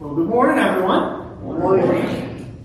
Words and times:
Well, 0.00 0.14
good 0.14 0.28
morning, 0.28 0.58
everyone. 0.58 1.26
Good 1.40 1.58
morning. 1.58 2.56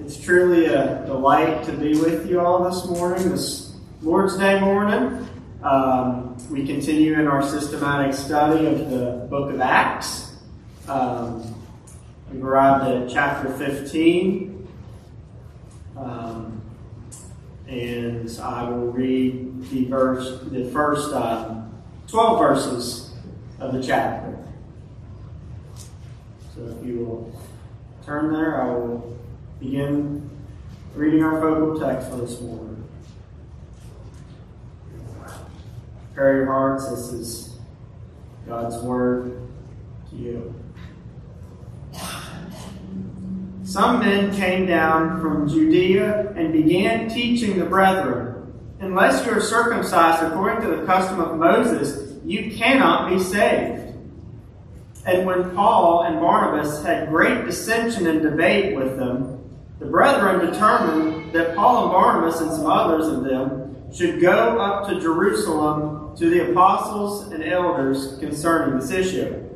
It's 0.00 0.20
truly 0.20 0.66
a 0.66 1.02
delight 1.06 1.64
to 1.64 1.72
be 1.72 1.98
with 1.98 2.28
you 2.28 2.40
all 2.40 2.62
this 2.62 2.84
morning, 2.84 3.30
this 3.30 3.74
Lord's 4.02 4.36
Day 4.36 4.60
morning. 4.60 5.26
Um, 5.62 6.36
we 6.50 6.66
continue 6.66 7.14
in 7.18 7.26
our 7.26 7.42
systematic 7.42 8.12
study 8.12 8.66
of 8.66 8.90
the 8.90 9.26
book 9.30 9.50
of 9.50 9.62
Acts. 9.62 10.36
Um, 10.88 11.54
we've 12.30 12.44
arrived 12.44 12.86
at 12.86 13.08
chapter 13.08 13.50
15. 13.56 14.68
Um, 15.96 16.60
and 17.66 18.38
I 18.42 18.68
will 18.68 18.92
read 18.92 19.70
the 19.70 19.86
verse, 19.86 20.42
the 20.42 20.66
first 20.70 21.14
um, 21.14 21.82
12 22.08 22.38
verses 22.38 23.14
of 23.58 23.72
the 23.72 23.82
chapter. 23.82 24.27
So 26.58 26.76
if 26.76 26.84
you 26.84 27.04
will 27.04 27.32
turn 28.04 28.32
there, 28.32 28.60
I 28.60 28.70
will 28.74 29.16
begin 29.60 30.28
reading 30.96 31.22
our 31.22 31.40
focal 31.40 31.78
text 31.78 32.10
for 32.10 32.16
this 32.16 32.40
morning. 32.40 32.82
Prepare 36.08 36.36
your 36.38 36.46
hearts. 36.46 36.90
This 36.90 37.12
is 37.12 37.58
God's 38.48 38.76
word 38.82 39.40
to 40.10 40.16
you. 40.16 40.52
Some 43.62 44.00
men 44.00 44.34
came 44.34 44.66
down 44.66 45.20
from 45.20 45.48
Judea 45.48 46.32
and 46.34 46.52
began 46.52 47.08
teaching 47.08 47.60
the 47.60 47.66
brethren, 47.66 48.52
Unless 48.80 49.26
you 49.26 49.32
are 49.32 49.40
circumcised 49.40 50.24
according 50.24 50.68
to 50.68 50.76
the 50.76 50.86
custom 50.86 51.20
of 51.20 51.36
Moses, 51.36 52.14
you 52.24 52.50
cannot 52.56 53.10
be 53.10 53.20
saved. 53.20 53.77
And 55.08 55.24
when 55.24 55.54
Paul 55.54 56.02
and 56.02 56.20
Barnabas 56.20 56.82
had 56.82 57.08
great 57.08 57.46
dissension 57.46 58.06
and 58.06 58.20
debate 58.20 58.76
with 58.76 58.98
them, 58.98 59.42
the 59.78 59.86
brethren 59.86 60.44
determined 60.44 61.32
that 61.32 61.56
Paul 61.56 61.84
and 61.84 61.92
Barnabas 61.92 62.42
and 62.42 62.52
some 62.52 62.66
others 62.66 63.08
of 63.08 63.24
them 63.24 63.90
should 63.90 64.20
go 64.20 64.58
up 64.58 64.86
to 64.86 65.00
Jerusalem 65.00 66.14
to 66.18 66.28
the 66.28 66.50
apostles 66.50 67.32
and 67.32 67.42
elders 67.42 68.18
concerning 68.18 68.78
this 68.78 68.90
issue. 68.90 69.48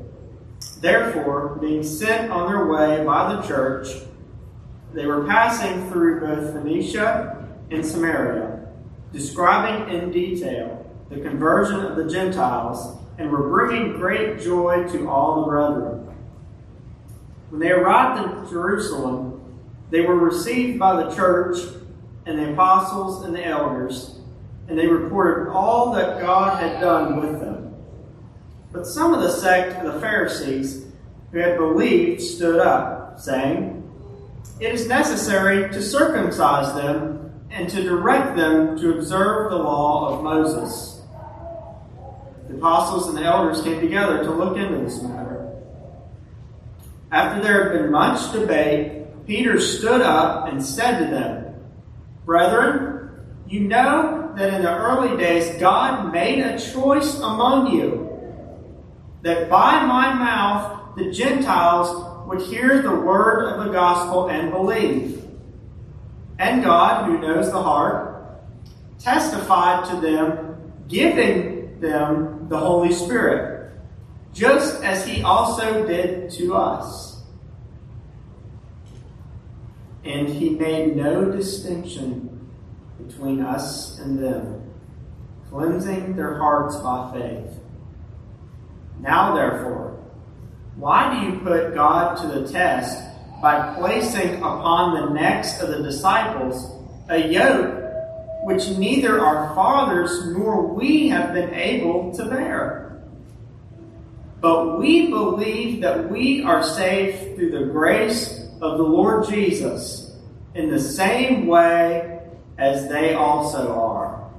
Therefore, 0.81 1.59
being 1.61 1.83
sent 1.83 2.31
on 2.31 2.51
their 2.51 2.67
way 2.67 3.05
by 3.05 3.35
the 3.35 3.43
church, 3.43 3.89
they 4.95 5.05
were 5.05 5.27
passing 5.27 5.91
through 5.91 6.21
both 6.21 6.55
Phoenicia 6.55 7.47
and 7.71 7.85
Samaria, 7.85 8.69
describing 9.13 9.95
in 9.95 10.11
detail 10.11 10.91
the 11.11 11.21
conversion 11.21 11.81
of 11.81 11.97
the 11.97 12.09
Gentiles 12.09 13.02
and 13.19 13.31
were 13.31 13.49
bringing 13.49 13.99
great 13.99 14.41
joy 14.41 14.89
to 14.93 15.09
all 15.09 15.41
the 15.41 15.47
brethren. 15.47 16.09
When 17.51 17.61
they 17.61 17.71
arrived 17.71 18.23
in 18.23 18.51
Jerusalem, 18.51 19.41
they 19.91 20.01
were 20.01 20.17
received 20.17 20.79
by 20.79 21.03
the 21.03 21.15
church 21.15 21.59
and 22.25 22.39
the 22.39 22.53
apostles 22.53 23.25
and 23.25 23.35
the 23.35 23.45
elders, 23.45 24.19
and 24.69 24.79
they 24.79 24.87
reported 24.87 25.51
all 25.51 25.93
that 25.93 26.21
God 26.21 26.63
had 26.63 26.81
done 26.81 27.21
with 27.21 27.41
them. 27.41 27.75
But 28.73 28.87
some 28.87 29.13
of 29.13 29.21
the 29.21 29.31
sect 29.31 29.85
of 29.85 29.93
the 29.93 30.01
Pharisees 30.01 30.87
who 31.31 31.39
had 31.39 31.59
believed 31.59 32.23
stood 32.23 32.59
up, 32.59 33.19
saying, 33.21 33.79
It 34.61 34.73
is 34.73 34.87
necessary 34.89 35.71
to 35.73 35.83
circumcise 35.83 36.75
them 36.75 37.33
and 37.51 37.69
to 37.69 37.83
direct 37.83 38.37
them 38.37 38.79
to 38.79 38.97
observe 38.99 39.51
the 39.51 39.59
law 39.59 40.15
of 40.15 40.25
Moses. 40.25 40.92
The 42.53 42.59
apostles 42.59 43.09
and 43.09 43.17
the 43.17 43.23
elders 43.23 43.63
came 43.63 43.81
together 43.81 44.23
to 44.25 44.31
look 44.31 44.59
into 44.59 44.85
this 44.85 45.03
matter. 45.03 45.51
After 47.11 47.43
there 47.43 47.63
had 47.65 47.81
been 47.81 47.91
much 47.91 48.31
debate, 48.33 49.27
Peter 49.27 49.59
stood 49.59 50.03
up 50.03 50.49
and 50.49 50.63
said 50.63 50.99
to 50.99 51.11
them, 51.11 51.55
Brethren, 52.27 53.11
you 53.49 53.61
know 53.61 54.33
that 54.37 54.53
in 54.53 54.63
the 54.63 54.75
early 54.75 55.17
days 55.17 55.59
God 55.59 56.13
made 56.13 56.41
a 56.41 56.59
choice 56.59 57.19
among 57.21 57.73
you, 57.75 58.11
that 59.23 59.49
by 59.49 59.87
my 59.87 60.13
mouth 60.13 60.95
the 60.97 61.11
Gentiles 61.11 62.27
would 62.29 62.43
hear 62.43 62.83
the 62.83 62.95
word 62.95 63.49
of 63.49 63.65
the 63.65 63.73
gospel 63.73 64.29
and 64.29 64.51
believe. 64.51 65.25
And 66.39 66.63
God, 66.63 67.07
who 67.07 67.19
knows 67.19 67.51
the 67.51 67.63
heart, 67.63 68.43
testified 68.99 69.89
to 69.89 70.01
them, 70.07 70.73
giving 70.89 71.81
them 71.81 72.42
the 72.53 72.59
Holy 72.59 72.93
Spirit, 72.93 73.73
just 74.35 74.85
as 74.85 75.07
he 75.07 75.23
also 75.23 75.87
did 75.87 76.31
to 76.33 76.55
us. 76.55 77.23
And 80.05 80.29
he 80.29 80.51
made 80.51 80.95
no 80.95 81.31
distinction 81.31 82.51
between 83.05 83.41
us 83.41 83.99
and 84.01 84.19
them, 84.19 84.71
cleansing 85.49 86.15
their 86.15 86.37
hearts 86.37 86.77
by 86.77 87.13
faith. 87.15 87.59
Now, 89.01 89.35
therefore, 89.35 89.99
why 90.77 91.15
do 91.15 91.27
you 91.27 91.39
put 91.41 91.75
God 91.75 92.17
to 92.17 92.41
the 92.41 92.53
test 92.53 93.03
by 93.41 93.75
placing 93.77 94.37
upon 94.37 94.95
the 94.95 95.15
necks 95.15 95.59
of 95.61 95.69
the 95.69 95.83
disciples 95.83 96.71
a 97.09 97.17
yoke 97.17 97.82
which 98.43 98.69
neither 98.71 99.21
our 99.21 99.55
fathers 99.55 100.27
nor 100.27 100.67
we 100.67 101.09
have 101.09 101.33
been 101.33 101.55
able 101.55 102.13
to 102.15 102.25
bear. 102.25 103.03
But 104.41 104.79
we 104.79 105.09
believe 105.09 105.83
that 105.83 106.11
we 106.11 106.43
are 106.43 106.65
saved 106.65 107.37
through 107.37 107.53
the 107.53 107.73
grace 107.73 108.51
of 108.61 108.79
the 108.79 108.83
Lord 108.83 109.29
Jesus 109.29 110.17
in 110.55 110.71
the 110.71 110.81
same 110.81 111.47
way 111.47 112.21
as 112.59 112.89
they 112.89 113.15
also 113.15 113.73
are. 113.79 114.31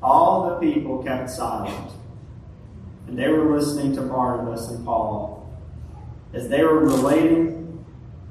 All 0.00 0.50
the 0.50 0.56
people 0.60 1.02
kept 1.02 1.30
silent, 1.30 1.92
and 3.08 3.18
they 3.18 3.28
were 3.28 3.58
listening 3.58 3.96
to 3.96 4.02
Barnabas 4.02 4.68
and 4.70 4.84
Paul 4.84 5.52
as 6.32 6.48
they 6.48 6.62
were 6.62 6.78
relating 6.78 7.84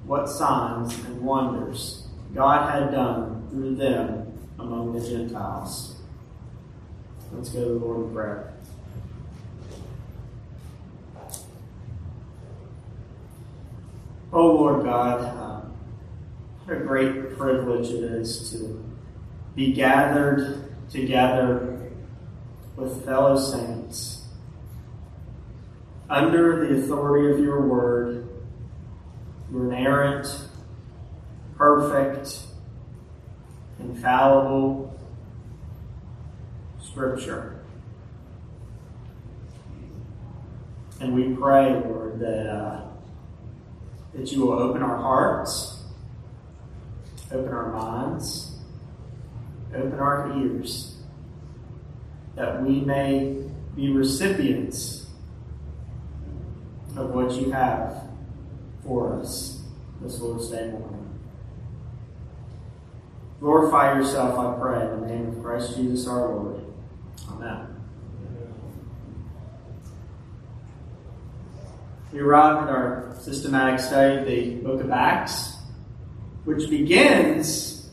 what 0.06 0.30
signs 0.30 0.98
and 1.06 1.22
wonders 1.22 2.08
God 2.34 2.72
had 2.72 2.92
done 2.92 3.48
through 3.50 3.76
them 3.76 4.37
among 4.60 4.94
the 4.94 5.08
Gentiles. 5.08 5.96
Let's 7.32 7.50
go 7.50 7.64
to 7.64 7.66
the 7.66 7.86
Lord 7.86 8.08
in 8.08 8.14
prayer. 8.14 8.54
Oh 14.34 14.48
Lord 14.48 14.84
God, 14.84 15.22
uh, 15.22 15.62
what 16.66 16.78
a 16.78 16.80
great 16.82 17.38
privilege 17.38 17.90
it 17.90 18.04
is 18.04 18.52
to 18.52 18.84
be 19.56 19.74
gathered 19.74 20.74
together 20.90 21.92
with 22.76 23.06
fellow 23.06 23.38
saints 23.38 24.26
under 26.10 26.68
the 26.68 26.80
authority 26.80 27.34
of 27.34 27.40
your 27.40 27.62
word, 27.62 28.30
your 29.52 29.66
inerrant, 29.66 30.28
perfect, 31.58 32.47
infallible 33.80 34.98
Scripture. 36.82 37.60
And 41.00 41.14
we 41.14 41.36
pray, 41.36 41.74
Lord, 41.74 42.20
that, 42.20 42.50
uh, 42.50 42.88
that 44.16 44.32
you 44.32 44.42
will 44.42 44.54
open 44.54 44.82
our 44.82 44.98
hearts, 44.98 45.84
open 47.32 47.54
our 47.54 47.72
minds, 47.72 48.56
open 49.76 50.00
our 50.00 50.36
ears, 50.40 50.96
that 52.36 52.64
we 52.64 52.80
may 52.80 53.44
be 53.76 53.92
recipients 53.92 55.06
of 56.96 57.12
what 57.12 57.32
you 57.34 57.52
have 57.52 58.08
for 58.84 59.20
us 59.20 59.62
this 60.02 60.20
Lord's 60.20 60.50
Day 60.50 60.72
morning. 60.72 60.97
Glorify 63.40 63.98
yourself, 63.98 64.40
I 64.40 64.60
pray, 64.60 64.82
in 64.82 65.02
the 65.02 65.08
name 65.08 65.28
of 65.28 65.44
Christ 65.44 65.76
Jesus 65.76 66.08
our 66.08 66.28
Lord. 66.28 66.66
Amen. 67.30 67.68
We 72.12 72.20
arrive 72.20 72.64
at 72.64 72.70
our 72.70 73.16
systematic 73.20 73.80
study 73.80 74.18
of 74.18 74.26
the 74.26 74.56
book 74.68 74.82
of 74.82 74.90
Acts, 74.90 75.56
which 76.46 76.68
begins 76.68 77.90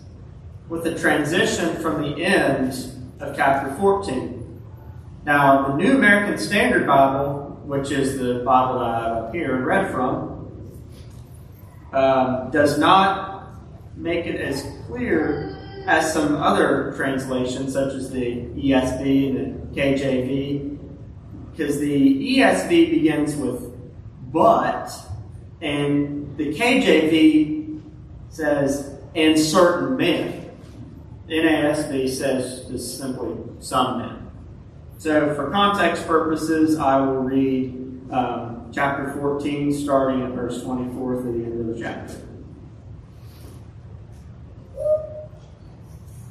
with 0.71 0.87
a 0.87 0.99
transition 0.99 1.77
from 1.77 2.01
the 2.01 2.25
end 2.25 2.73
of 3.21 3.37
chapter 3.37 3.75
14. 3.75 4.63
Now, 5.27 5.69
the 5.69 5.77
New 5.77 5.97
American 5.97 6.39
Standard 6.39 6.87
Bible, 6.87 7.61
which 7.65 7.91
is 7.91 8.19
the 8.19 8.43
Bible 8.45 8.79
I 8.79 9.01
have 9.01 9.17
up 9.25 9.35
here 9.35 9.57
and 9.57 9.67
read 9.67 9.91
from, 9.91 10.81
um, 11.93 12.51
does 12.51 12.79
not 12.79 13.24
make 13.97 14.27
it 14.27 14.41
as 14.41 14.67
clear 14.87 15.57
as 15.87 16.13
some 16.13 16.37
other 16.37 16.93
translations, 16.97 17.73
such 17.73 17.93
as 17.95 18.11
the 18.11 18.37
ESV 18.57 19.37
and 19.37 19.75
the 19.75 19.81
KJV, 19.81 20.79
because 21.51 21.79
the 21.79 22.39
ESV 22.39 22.69
begins 22.69 23.37
with 23.37 23.75
but 24.35 24.91
And 25.63 26.37
the 26.37 26.53
KJV 26.53 27.81
says, 28.29 28.99
and 29.15 29.39
certain 29.39 29.97
men. 29.97 30.51
NASB 31.29 32.11
says 32.11 32.67
just 32.69 32.99
simply 32.99 33.37
some 33.61 33.99
men. 33.99 34.31
So, 34.99 35.35
for 35.35 35.51
context 35.51 36.07
purposes, 36.07 36.77
I 36.77 37.01
will 37.01 37.23
read 37.23 38.11
um, 38.11 38.71
chapter 38.75 39.13
14, 39.13 39.73
starting 39.73 40.23
at 40.23 40.33
verse 40.33 40.63
24 40.63 41.23
through 41.23 41.39
the 41.39 41.45
end 41.45 41.61
of 41.61 41.75
the 41.75 41.83
chapter. 41.83 42.17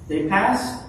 They 0.08 0.28
passed 0.28 0.84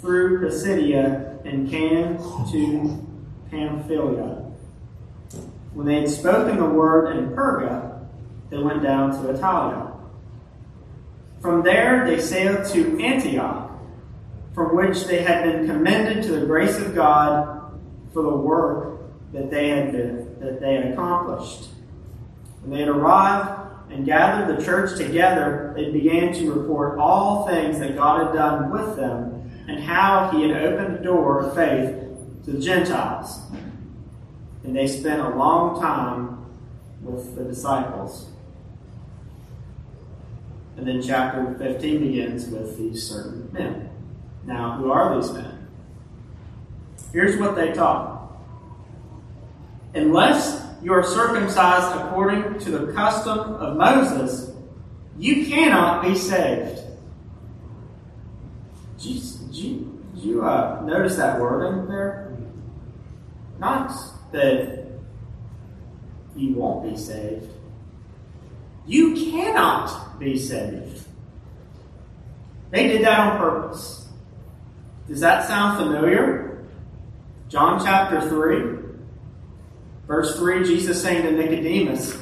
through 0.00 0.40
Pisidia 0.40 1.38
and 1.44 1.68
came 1.68 2.16
to 2.52 3.06
Pamphylia. 3.50 4.46
When 5.74 5.86
they 5.86 6.00
had 6.00 6.10
spoken 6.10 6.58
the 6.58 6.64
word 6.64 7.16
in 7.16 7.30
Perga, 7.30 8.06
they 8.50 8.58
went 8.58 8.82
down 8.82 9.10
to 9.12 9.32
Attalia. 9.32 9.96
From 11.40 11.62
there 11.62 12.06
they 12.06 12.20
sailed 12.20 12.66
to 12.72 13.02
Antioch, 13.02 13.70
from 14.54 14.76
which 14.76 15.04
they 15.04 15.22
had 15.22 15.44
been 15.44 15.66
commended 15.66 16.22
to 16.24 16.32
the 16.32 16.46
grace 16.46 16.78
of 16.78 16.94
God 16.94 17.72
for 18.12 18.22
the 18.22 18.36
work 18.36 19.00
that 19.32 19.50
they 19.50 19.68
had 19.68 19.92
been, 19.92 20.38
that 20.40 20.60
they 20.60 20.74
had 20.74 20.92
accomplished. 20.92 21.68
When 22.62 22.72
they 22.72 22.80
had 22.80 22.88
arrived 22.88 23.59
and 23.90 24.06
gathered 24.06 24.56
the 24.56 24.64
church 24.64 24.96
together, 24.96 25.72
they 25.76 25.90
began 25.90 26.32
to 26.34 26.52
report 26.52 26.98
all 26.98 27.46
things 27.46 27.78
that 27.80 27.96
God 27.96 28.26
had 28.26 28.34
done 28.34 28.70
with 28.70 28.96
them 28.96 29.50
and 29.68 29.82
how 29.82 30.30
he 30.30 30.48
had 30.48 30.62
opened 30.62 30.98
the 30.98 31.02
door 31.02 31.40
of 31.40 31.54
faith 31.54 31.94
to 32.44 32.52
the 32.52 32.60
Gentiles. 32.60 33.40
And 34.64 34.76
they 34.76 34.86
spent 34.86 35.20
a 35.20 35.30
long 35.36 35.80
time 35.80 36.44
with 37.02 37.34
the 37.34 37.44
disciples. 37.44 38.30
And 40.76 40.86
then 40.86 41.02
chapter 41.02 41.54
15 41.58 42.00
begins 42.00 42.48
with 42.48 42.78
these 42.78 43.06
certain 43.06 43.50
men. 43.52 43.90
Now, 44.44 44.76
who 44.76 44.90
are 44.90 45.20
these 45.20 45.32
men? 45.32 45.68
Here's 47.12 47.38
what 47.38 47.54
they 47.54 47.72
taught. 47.72 48.32
Unless 49.94 50.69
you 50.82 50.92
are 50.92 51.02
circumcised 51.02 52.00
according 52.00 52.58
to 52.60 52.70
the 52.70 52.92
custom 52.92 53.38
of 53.38 53.76
Moses, 53.76 54.50
you 55.18 55.46
cannot 55.46 56.02
be 56.02 56.14
saved. 56.14 56.80
Did 58.98 59.06
you, 59.06 59.22
you, 59.50 60.02
you 60.14 60.42
uh, 60.44 60.82
notice 60.84 61.16
that 61.16 61.40
word 61.40 61.66
in 61.66 61.88
there? 61.88 62.36
Not 63.58 63.92
that 64.32 64.86
you 66.34 66.54
won't 66.54 66.90
be 66.90 66.96
saved. 66.96 67.50
You 68.86 69.14
cannot 69.14 70.18
be 70.18 70.38
saved. 70.38 71.06
They 72.70 72.88
did 72.88 73.04
that 73.04 73.18
on 73.20 73.38
purpose. 73.38 74.08
Does 75.08 75.20
that 75.20 75.46
sound 75.46 75.78
familiar? 75.78 76.64
John 77.48 77.84
chapter 77.84 78.20
3, 78.28 78.79
verse 80.10 80.36
3, 80.36 80.64
Jesus 80.64 81.00
saying 81.00 81.22
to 81.22 81.30
Nicodemus, 81.30 82.18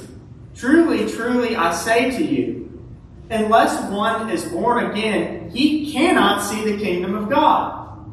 Truly, 0.55 1.11
truly, 1.11 1.57
I 1.57 1.73
say 1.73 2.11
to 2.11 2.23
you, 2.23 2.87
unless 3.31 3.91
one 3.91 4.29
is 4.29 4.45
born 4.45 4.91
again, 4.91 5.49
he 5.49 5.91
cannot 5.91 6.43
see 6.43 6.71
the 6.71 6.77
kingdom 6.77 7.15
of 7.15 7.31
God. 7.31 8.05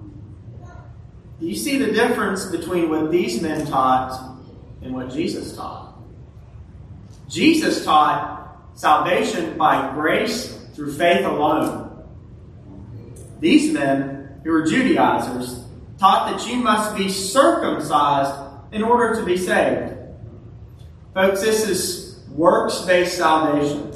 Do 1.42 1.46
you 1.46 1.56
see 1.56 1.78
the 1.78 1.92
difference 1.92 2.46
between 2.46 2.90
what 2.90 3.12
these 3.12 3.42
men 3.42 3.66
taught 3.66 4.40
and 4.82 4.94
what 4.94 5.12
Jesus 5.12 5.54
taught? 5.58 5.94
Jesus 7.28 7.84
taught 7.84 8.58
salvation 8.76 9.58
by 9.58 9.92
grace 9.94 10.56
through 10.74 10.94
faith 10.94 11.26
alone. 11.26 12.06
These 13.42 13.74
men, 13.74 14.40
who 14.46 14.52
were 14.52 14.66
Judaizers, 14.66 15.66
taught 16.00 16.32
that 16.32 16.48
you 16.48 16.56
must 16.64 16.96
be 16.96 17.10
circumcised 17.10 18.45
in 18.76 18.84
order 18.84 19.16
to 19.16 19.24
be 19.26 19.38
saved. 19.38 19.94
Folks, 21.14 21.40
this 21.42 21.66
is 21.66 22.20
works 22.32 22.82
based 22.82 23.18
salvation. 23.18 23.94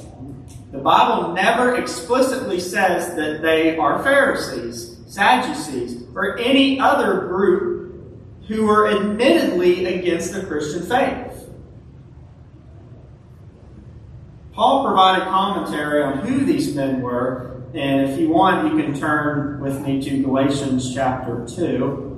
The 0.72 0.78
Bible 0.78 1.34
never 1.34 1.76
explicitly 1.76 2.62
says 2.62 3.14
that 3.16 3.42
they 3.42 3.76
are 3.76 4.02
Pharisees, 4.02 4.98
Sadducees, 5.06 6.04
or 6.16 6.38
any 6.38 6.80
other 6.80 7.28
group 7.28 8.10
who 8.48 8.68
were 8.68 8.90
admittedly 8.90 9.86
against 9.86 10.31
the 10.31 10.46
Christian 10.46 10.84
faith. 10.84 11.50
Paul 14.54 14.86
provided 14.86 15.25
commentary 15.25 16.04
on 16.04 16.20
who 16.20 16.46
these 16.46 16.74
men 16.74 17.02
were, 17.02 17.64
and 17.74 18.10
if 18.10 18.18
you 18.18 18.30
want, 18.30 18.72
you 18.72 18.82
can 18.82 18.98
turn 18.98 19.60
with 19.60 19.82
me 19.82 20.02
to 20.04 20.24
Galatians 20.24 20.94
chapter 20.94 21.46
2. 21.46 22.09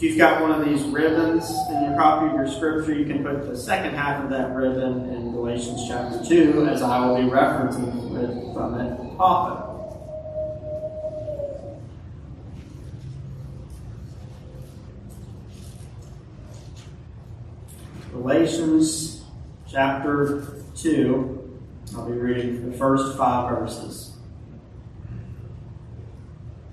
If 0.00 0.04
you've 0.04 0.16
got 0.16 0.40
one 0.40 0.50
of 0.50 0.66
these 0.66 0.82
ribbons 0.84 1.50
in 1.68 1.84
your 1.84 1.94
copy 1.94 2.28
of 2.28 2.32
your 2.32 2.48
scripture, 2.48 2.94
you 2.94 3.04
can 3.04 3.22
put 3.22 3.46
the 3.46 3.54
second 3.54 3.94
half 3.94 4.24
of 4.24 4.30
that 4.30 4.56
ribbon 4.56 5.10
in 5.10 5.30
Galatians 5.32 5.86
chapter 5.86 6.24
2, 6.24 6.68
as 6.68 6.80
I 6.80 7.06
will 7.06 7.16
be 7.16 7.24
referencing 7.24 8.54
from 8.54 8.80
it 8.80 9.20
often. 9.20 9.66
Galatians 18.12 19.22
chapter 19.70 20.62
2. 20.76 21.60
I'll 21.94 22.06
be 22.06 22.12
reading 22.12 22.70
the 22.70 22.78
first 22.78 23.18
five 23.18 23.50
verses. 23.58 24.09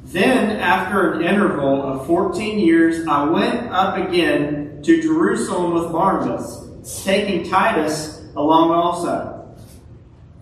Then, 0.07 0.51
after 0.51 1.11
an 1.11 1.21
interval 1.21 1.83
of 1.83 2.07
14 2.07 2.59
years, 2.59 3.05
I 3.07 3.25
went 3.25 3.69
up 3.71 3.97
again 3.97 4.81
to 4.83 5.01
Jerusalem 5.01 5.73
with 5.73 5.91
Barnabas, 5.91 7.03
taking 7.03 7.49
Titus 7.49 8.23
along 8.33 8.71
also. 8.71 9.53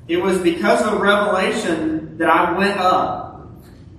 It 0.08 0.18
was 0.18 0.38
because 0.38 0.84
of 0.84 1.02
revelation 1.02 2.16
that 2.20 2.30
I 2.30 2.56
went 2.56 2.80
up, 2.80 3.48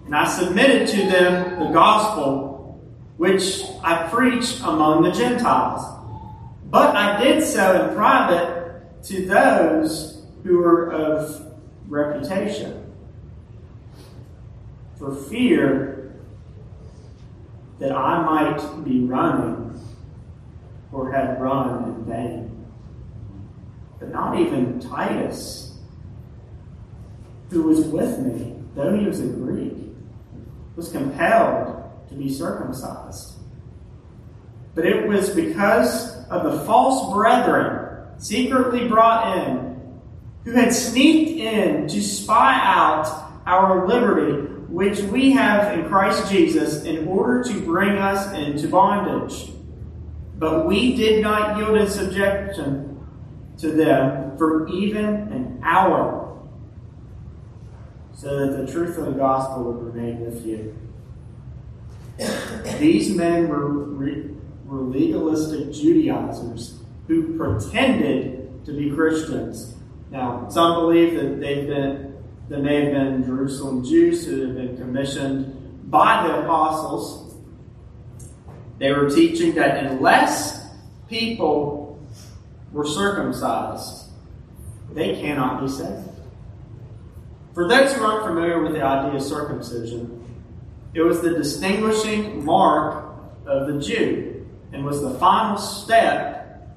and 0.05 0.15
I 0.15 0.29
submitted 0.29 0.87
to 0.87 0.99
them 0.99 1.59
the 1.59 1.71
gospel 1.71 2.81
which 3.17 3.65
I 3.83 4.07
preached 4.09 4.61
among 4.61 5.03
the 5.03 5.11
Gentiles. 5.11 5.83
But 6.67 6.95
I 6.95 7.21
did 7.21 7.43
so 7.43 7.88
in 7.88 7.97
private 7.97 9.02
to 9.07 9.26
those 9.26 10.23
who 10.45 10.59
were 10.59 10.93
of 10.93 11.55
reputation. 11.88 12.86
For 14.99 15.15
fear 15.15 16.15
that 17.79 17.93
I 17.93 18.23
might 18.23 18.85
be 18.85 19.05
running 19.05 19.79
or 20.93 21.12
had 21.12 21.41
run 21.41 21.85
in 21.85 22.05
vain. 22.05 22.67
But 23.99 24.11
not 24.11 24.38
even 24.38 24.81
Titus, 24.81 25.79
who 27.50 27.62
was 27.62 27.81
with 27.87 28.19
me, 28.21 28.57
though 28.75 28.97
he 28.97 29.07
was 29.07 29.21
a 29.21 29.26
Greek, 29.26 29.75
was 30.75 30.91
compelled 30.91 31.83
to 32.09 32.15
be 32.15 32.33
circumcised. 32.33 33.35
But 34.75 34.87
it 34.87 35.07
was 35.07 35.31
because 35.31 36.25
of 36.29 36.45
the 36.45 36.65
false 36.65 37.12
brethren 37.15 38.07
secretly 38.19 38.88
brought 38.88 39.38
in, 39.38 40.00
who 40.45 40.53
had 40.53 40.73
sneaked 40.73 41.38
in 41.41 41.88
to 41.88 42.03
spy 42.03 42.55
out 42.62 43.07
our 43.47 43.87
liberty, 43.87 44.46
which 44.68 45.00
we 45.00 45.32
have 45.32 45.78
in 45.78 45.88
Christ 45.88 46.30
Jesus, 46.30 46.85
in 46.85 47.06
order 47.06 47.42
to 47.44 47.61
bring 47.61 47.99
us 47.99 48.32
into 48.32 48.68
bondage. 48.68 49.52
But 50.38 50.66
we 50.66 50.96
did 50.96 51.23
not 51.23 51.56
yield 51.56 51.76
in 51.76 51.88
subjection 51.88 53.06
to 53.58 53.70
them 53.70 54.37
for 54.37 54.68
even 54.68 55.04
an 55.04 55.61
hour, 55.62 56.38
so 58.14 58.46
that 58.46 58.66
the 58.66 58.70
truth 58.70 58.99
of 58.99 59.06
the 59.06 59.12
gospel 59.12 59.64
would 59.64 59.94
remain 59.94 60.20
with 60.20 60.44
you. 60.46 60.76
These 62.78 63.14
men 63.14 63.49
were 63.49 63.68
re- 63.68 64.30
were 64.64 64.80
legalistic 64.80 65.73
Judaizers 65.73 66.80
who 67.06 67.37
pretended 67.37 68.64
to 68.64 68.73
be 68.73 68.90
Christians. 68.90 69.76
Now, 70.11 70.49
some 70.49 70.75
believe 70.80 71.14
that 71.14 71.40
they've 71.40 71.66
been 71.66 72.06
that 72.49 72.61
may 72.61 72.85
have 72.85 72.93
been 72.93 73.25
Jerusalem 73.25 73.85
Jews 73.85 74.25
who 74.25 74.47
had 74.47 74.55
been 74.55 74.76
commissioned 74.76 75.91
by 75.91 76.26
the 76.26 76.45
apostles. 76.45 77.35
They 78.79 78.93
were 78.93 79.11
teaching 79.11 79.55
that 79.55 79.85
unless 79.85 80.69
people 81.09 82.00
were 82.73 82.87
circumcised, 82.87 84.11
they 84.93 85.17
cannot 85.21 85.62
be 85.62 85.69
saved. 85.69 86.11
For 87.55 87.67
those 87.67 87.95
who 87.95 88.05
aren't 88.05 88.26
familiar 88.26 88.62
with 88.62 88.73
the 88.73 88.83
idea 88.83 89.17
of 89.17 89.23
circumcision, 89.23 90.23
it 90.93 91.00
was 91.00 91.21
the 91.21 91.31
distinguishing 91.31 92.45
mark 92.45 93.15
of 93.47 93.67
the 93.67 93.81
Jew 93.81 94.47
and 94.73 94.85
was 94.85 95.00
the 95.00 95.19
final 95.19 95.57
step 95.57 96.69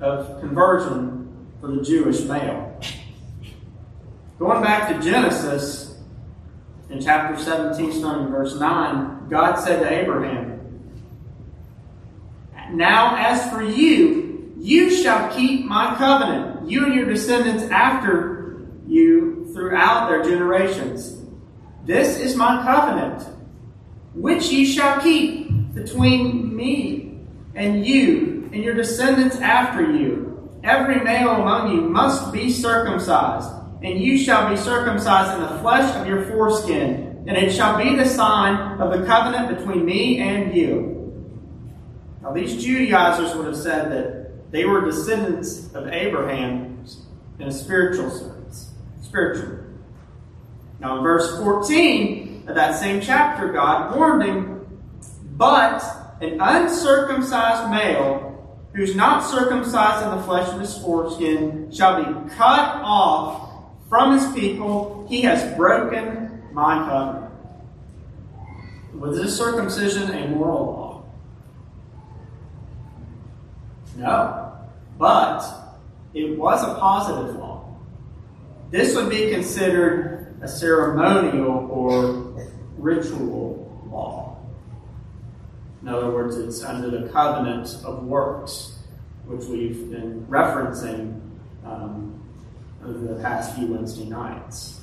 of 0.00 0.40
conversion 0.40 1.48
for 1.60 1.68
the 1.68 1.82
Jewish 1.82 2.20
male. 2.22 2.63
Going 4.38 4.62
back 4.64 4.88
to 4.88 5.00
Genesis, 5.00 5.96
in 6.90 7.00
chapter 7.00 7.40
17, 7.40 7.92
starting 7.92 8.26
verse 8.28 8.58
9, 8.58 9.28
God 9.28 9.56
said 9.56 9.80
to 9.80 9.88
Abraham, 9.88 10.82
Now 12.72 13.14
as 13.16 13.48
for 13.48 13.62
you, 13.62 14.52
you 14.58 14.90
shall 14.90 15.32
keep 15.32 15.66
my 15.66 15.94
covenant, 15.94 16.68
you 16.68 16.84
and 16.84 16.94
your 16.94 17.06
descendants 17.06 17.62
after 17.64 18.66
you 18.88 19.48
throughout 19.52 20.08
their 20.08 20.24
generations. 20.24 21.16
This 21.84 22.18
is 22.18 22.34
my 22.34 22.60
covenant, 22.64 23.28
which 24.14 24.48
ye 24.48 24.64
shall 24.64 25.00
keep 25.00 25.74
between 25.74 26.54
me 26.56 27.20
and 27.54 27.86
you 27.86 28.50
and 28.52 28.64
your 28.64 28.74
descendants 28.74 29.36
after 29.36 29.92
you. 29.92 30.50
Every 30.64 31.04
male 31.04 31.30
among 31.30 31.72
you 31.72 31.82
must 31.82 32.32
be 32.32 32.50
circumcised 32.50 33.53
and 33.84 34.00
you 34.00 34.16
shall 34.16 34.48
be 34.48 34.56
circumcised 34.56 35.34
in 35.34 35.42
the 35.42 35.60
flesh 35.60 35.94
of 35.94 36.06
your 36.06 36.24
foreskin, 36.24 37.22
and 37.28 37.36
it 37.36 37.52
shall 37.52 37.76
be 37.76 37.94
the 37.94 38.06
sign 38.06 38.80
of 38.80 38.90
the 38.90 39.06
covenant 39.06 39.58
between 39.58 39.84
me 39.84 40.18
and 40.20 40.56
you. 40.56 40.90
Now, 42.22 42.32
these 42.32 42.64
Judaizers 42.64 43.36
would 43.36 43.44
have 43.44 43.56
said 43.58 43.92
that 43.92 44.50
they 44.50 44.64
were 44.64 44.80
descendants 44.80 45.70
of 45.74 45.88
Abraham 45.88 46.82
in 47.38 47.48
a 47.48 47.52
spiritual 47.52 48.10
sense. 48.10 48.70
Spiritual. 49.02 49.58
Now, 50.80 50.96
in 50.96 51.02
verse 51.02 51.36
14 51.38 52.44
of 52.48 52.54
that 52.54 52.80
same 52.80 53.02
chapter, 53.02 53.52
God 53.52 53.94
warned 53.94 54.22
him, 54.22 54.80
but 55.32 55.82
an 56.22 56.40
uncircumcised 56.40 57.70
male 57.70 58.30
who's 58.72 58.96
not 58.96 59.28
circumcised 59.28 60.06
in 60.06 60.16
the 60.16 60.22
flesh 60.22 60.48
of 60.48 60.60
his 60.60 60.78
foreskin 60.78 61.70
shall 61.70 62.02
be 62.02 62.30
cut 62.30 62.80
off 62.82 63.53
from 63.94 64.18
his 64.18 64.26
people. 64.32 65.06
He 65.08 65.22
has 65.22 65.56
broken 65.56 66.42
my 66.52 66.84
covenant. 66.84 67.32
Was 68.94 69.16
this 69.16 69.38
circumcision 69.38 70.10
a 70.10 70.26
moral 70.30 70.64
law? 70.66 71.04
No. 73.96 74.52
But 74.98 75.44
it 76.12 76.36
was 76.36 76.60
a 76.64 76.74
positive 76.74 77.36
law. 77.36 77.72
This 78.72 78.96
would 78.96 79.10
be 79.10 79.30
considered 79.30 80.38
a 80.42 80.48
ceremonial 80.48 81.68
or 81.70 82.34
ritual 82.76 83.80
law. 83.88 84.38
In 85.82 85.88
other 85.88 86.10
words, 86.10 86.36
it's 86.36 86.64
under 86.64 86.90
the 86.90 87.08
covenant 87.10 87.76
of 87.84 88.02
works, 88.02 88.76
which 89.24 89.44
we've 89.44 89.88
been 89.88 90.26
referencing 90.28 91.20
um, 91.64 92.23
over 92.86 93.14
the 93.14 93.20
past 93.22 93.56
few 93.56 93.68
Wednesday 93.68 94.04
nights. 94.04 94.80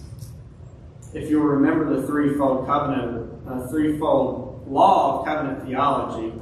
If 1.13 1.29
you'll 1.29 1.43
remember 1.43 1.96
the 1.96 2.08
threefold 2.08 2.65
covenant, 2.65 3.70
threefold 3.70 4.67
law 4.67 5.20
of 5.20 5.25
covenant 5.25 5.65
theology, 5.65 6.34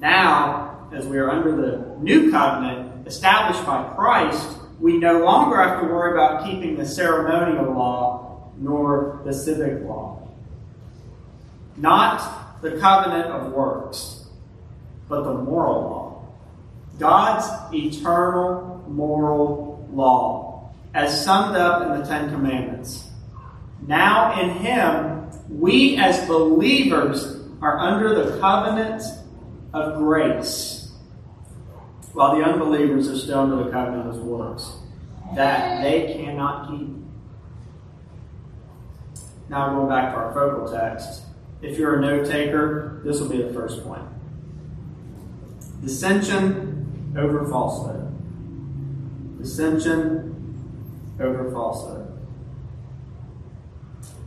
now, 0.00 0.88
as 0.92 1.06
we 1.06 1.18
are 1.18 1.30
under 1.30 1.54
the 1.54 1.96
new 1.98 2.30
covenant 2.30 3.06
established 3.06 3.64
by 3.64 3.84
Christ, 3.94 4.58
we 4.80 4.98
no 4.98 5.24
longer 5.24 5.62
have 5.62 5.80
to 5.80 5.86
worry 5.86 6.12
about 6.12 6.44
keeping 6.44 6.76
the 6.76 6.86
ceremonial 6.86 7.72
law 7.72 8.50
nor 8.58 9.20
the 9.24 9.32
civic 9.32 9.82
law. 9.84 10.28
Not 11.76 12.62
the 12.62 12.72
covenant 12.78 13.30
of 13.30 13.52
works, 13.52 14.26
but 15.08 15.22
the 15.24 15.34
moral 15.34 15.82
law. 15.82 16.28
God's 16.98 17.74
eternal 17.74 18.84
moral 18.88 19.88
law 19.92 20.43
as 20.94 21.24
summed 21.24 21.56
up 21.56 21.82
in 21.82 22.00
the 22.00 22.06
Ten 22.06 22.30
Commandments. 22.30 23.08
Now 23.86 24.40
in 24.40 24.50
Him, 24.50 25.28
we 25.48 25.96
as 25.96 26.26
believers 26.26 27.40
are 27.60 27.78
under 27.78 28.14
the 28.14 28.38
covenant 28.38 29.02
of 29.72 29.98
grace, 29.98 30.92
while 32.12 32.36
the 32.36 32.44
unbelievers 32.44 33.08
are 33.08 33.18
still 33.18 33.40
under 33.40 33.64
the 33.64 33.70
covenant 33.70 34.08
of 34.08 34.22
works 34.22 34.78
that 35.34 35.82
they 35.82 36.14
cannot 36.14 36.70
keep. 36.70 36.88
Now 39.48 39.74
going 39.74 39.88
back 39.88 40.14
to 40.14 40.20
our 40.20 40.32
focal 40.32 40.72
text. 40.72 41.22
If 41.60 41.78
you're 41.78 41.98
a 41.98 42.00
note 42.00 42.26
taker, 42.30 43.00
this 43.04 43.20
will 43.20 43.28
be 43.28 43.42
the 43.42 43.52
first 43.52 43.82
point. 43.84 44.02
Dissension 45.82 47.14
over 47.18 47.46
falsehood. 47.48 48.10
Dissension 49.38 50.33
over 51.20 51.50
falsehood. 51.50 52.10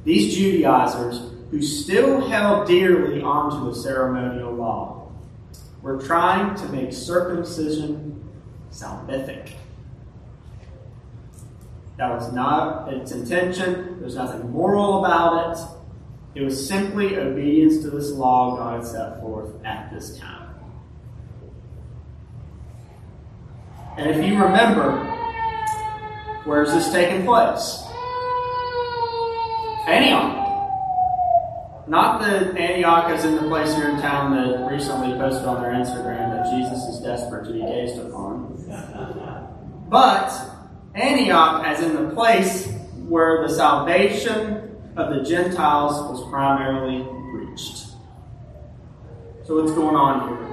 These 0.03 0.35
Judaizers, 0.35 1.31
who 1.51 1.61
still 1.61 2.27
held 2.27 2.67
dearly 2.67 3.21
onto 3.21 3.69
the 3.69 3.75
ceremonial 3.75 4.53
law, 4.53 5.11
were 5.81 5.97
trying 6.01 6.55
to 6.55 6.65
make 6.69 6.93
circumcision 6.93 8.23
salvific. 8.71 9.51
That 11.97 12.13
was 12.13 12.31
not 12.31 12.93
its 12.93 13.11
intention. 13.11 13.99
There's 13.99 14.15
nothing 14.15 14.51
moral 14.51 15.03
about 15.03 15.57
it. 15.57 16.39
It 16.39 16.43
was 16.43 16.67
simply 16.67 17.17
obedience 17.17 17.81
to 17.81 17.89
this 17.89 18.11
law 18.11 18.57
God 18.57 18.75
had 18.75 18.85
set 18.85 19.19
forth 19.19 19.49
at 19.65 19.91
this 19.91 20.19
time. 20.19 20.53
And 23.97 24.11
if 24.11 24.23
you 24.23 24.41
remember, 24.41 25.16
where 26.47 26.63
is 26.63 26.71
this 26.71 26.91
taking 26.91 27.25
place? 27.25 27.83
Antioch. 29.85 30.33
Not 31.87 32.21
the 32.21 32.57
Antioch 32.59 33.09
as 33.09 33.25
in 33.25 33.35
the 33.35 33.43
place 33.43 33.75
here 33.75 33.89
in 33.89 33.97
town 34.01 34.35
that 34.35 34.69
recently 34.71 35.17
posted 35.17 35.45
on 35.45 35.61
their 35.61 35.71
Instagram 35.71 36.31
that 36.31 36.49
Jesus 36.51 36.83
is 36.87 36.99
desperate 36.99 37.45
to 37.47 37.53
be 37.53 37.59
gazed 37.59 37.99
upon. 37.99 38.55
But 39.89 40.33
Antioch 40.95 41.65
as 41.65 41.81
in 41.81 41.95
the 41.95 42.13
place 42.13 42.67
where 43.07 43.47
the 43.47 43.53
salvation 43.53 44.75
of 44.97 45.15
the 45.15 45.23
Gentiles 45.23 45.93
was 46.11 46.29
primarily 46.29 47.07
reached. 47.31 47.87
So 49.45 49.61
what's 49.61 49.71
going 49.71 49.95
on 49.95 50.27
here? 50.27 50.47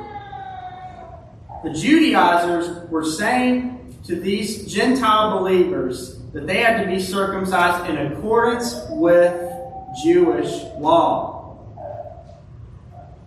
The 1.64 1.76
Judaizers 1.76 2.88
were 2.90 3.04
saying 3.04 3.83
to 4.04 4.16
these 4.16 4.70
Gentile 4.70 5.38
believers 5.38 6.18
that 6.32 6.46
they 6.46 6.58
had 6.58 6.82
to 6.82 6.90
be 6.90 7.00
circumcised 7.00 7.88
in 7.90 8.12
accordance 8.12 8.76
with 8.90 9.32
Jewish 10.02 10.62
law. 10.78 11.58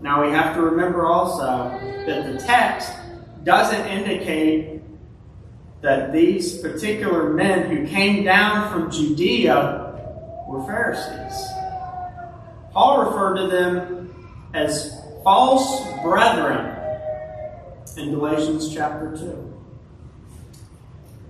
Now 0.02 0.24
we 0.24 0.32
have 0.32 0.56
to 0.56 0.62
remember 0.62 1.08
also 1.08 1.46
that 2.06 2.32
the 2.32 2.38
text 2.40 2.92
doesn't 3.44 3.88
indicate 3.88 4.82
that 5.82 6.12
these 6.12 6.60
particular 6.60 7.34
men 7.34 7.70
who 7.70 7.88
came 7.88 8.24
down 8.24 8.72
from 8.72 8.92
Judea 8.92 10.46
were 10.48 10.64
Pharisees. 10.66 11.48
Paul 12.72 13.06
referred 13.06 13.38
to 13.38 13.48
them 13.48 14.52
as 14.54 15.02
false 15.24 15.82
brethren 16.04 16.76
in 17.96 18.12
Galatians 18.12 18.74
chapter 18.74 19.18
2 19.18 19.47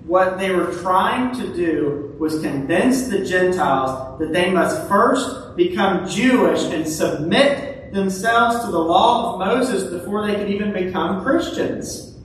what 0.08 0.40
they 0.40 0.52
were 0.52 0.72
trying 0.82 1.38
to 1.38 1.54
do 1.54 2.16
was 2.18 2.42
convince 2.42 3.08
the 3.08 3.26
Gentiles 3.26 4.18
that 4.20 4.32
they 4.32 4.50
must 4.50 4.88
first 4.88 5.56
become 5.58 6.08
Jewish 6.08 6.64
and 6.64 6.88
submit 6.88 7.92
themselves 7.92 8.64
to 8.64 8.72
the 8.72 8.80
law 8.80 9.34
of 9.34 9.40
Moses 9.40 9.92
before 9.92 10.26
they 10.26 10.36
could 10.36 10.50
even 10.50 10.72
become 10.72 11.24
Christians. 11.24 12.16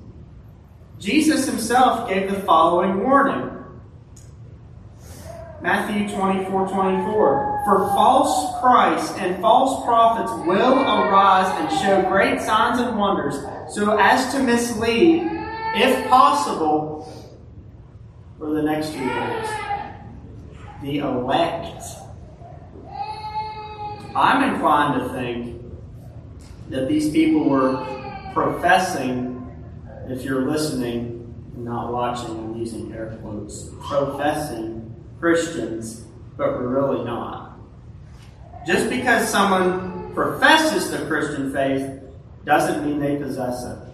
Jesus 0.98 1.46
himself 1.46 2.08
gave 2.08 2.30
the 2.30 2.38
following 2.42 3.02
warning. 3.02 3.50
Matthew 5.60 6.08
24 6.16 6.68
24. 6.68 7.62
For 7.64 7.78
false 7.88 8.60
Christs 8.60 9.16
and 9.18 9.40
false 9.40 9.84
prophets 9.84 10.32
will 10.46 10.80
arise 10.82 11.46
and 11.60 11.80
show 11.80 12.08
great 12.08 12.40
signs 12.40 12.80
and 12.80 12.96
wonders, 12.96 13.34
so 13.72 13.96
as 13.98 14.32
to 14.34 14.42
mislead, 14.42 15.22
if 15.74 16.08
possible, 16.08 17.21
for 18.42 18.50
the 18.54 18.62
next 18.62 18.90
few 18.90 19.08
days. 19.08 19.48
The 20.82 20.98
elect. 20.98 21.84
I'm 24.16 24.52
inclined 24.52 25.00
to 25.00 25.08
think 25.10 25.62
that 26.68 26.88
these 26.88 27.12
people 27.12 27.48
were 27.48 27.86
professing, 28.32 29.48
if 30.08 30.24
you're 30.24 30.50
listening 30.50 31.32
and 31.54 31.64
not 31.64 31.92
watching, 31.92 32.30
I'm 32.30 32.56
using 32.56 32.92
air 32.92 33.16
quotes, 33.22 33.70
professing 33.80 34.92
Christians, 35.20 36.04
but 36.36 36.48
we're 36.48 36.66
really 36.66 37.04
not. 37.04 37.60
Just 38.66 38.90
because 38.90 39.28
someone 39.28 40.12
professes 40.14 40.90
the 40.90 41.06
Christian 41.06 41.52
faith 41.52 42.00
doesn't 42.44 42.84
mean 42.84 42.98
they 42.98 43.16
possess 43.18 43.64
it. 43.64 43.91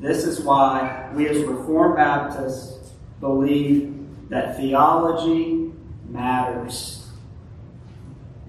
This 0.00 0.24
is 0.24 0.40
why 0.40 1.10
we 1.14 1.28
as 1.28 1.44
Reformed 1.44 1.96
Baptists 1.96 2.92
believe 3.20 3.94
that 4.30 4.56
theology 4.56 5.70
matters. 6.08 7.06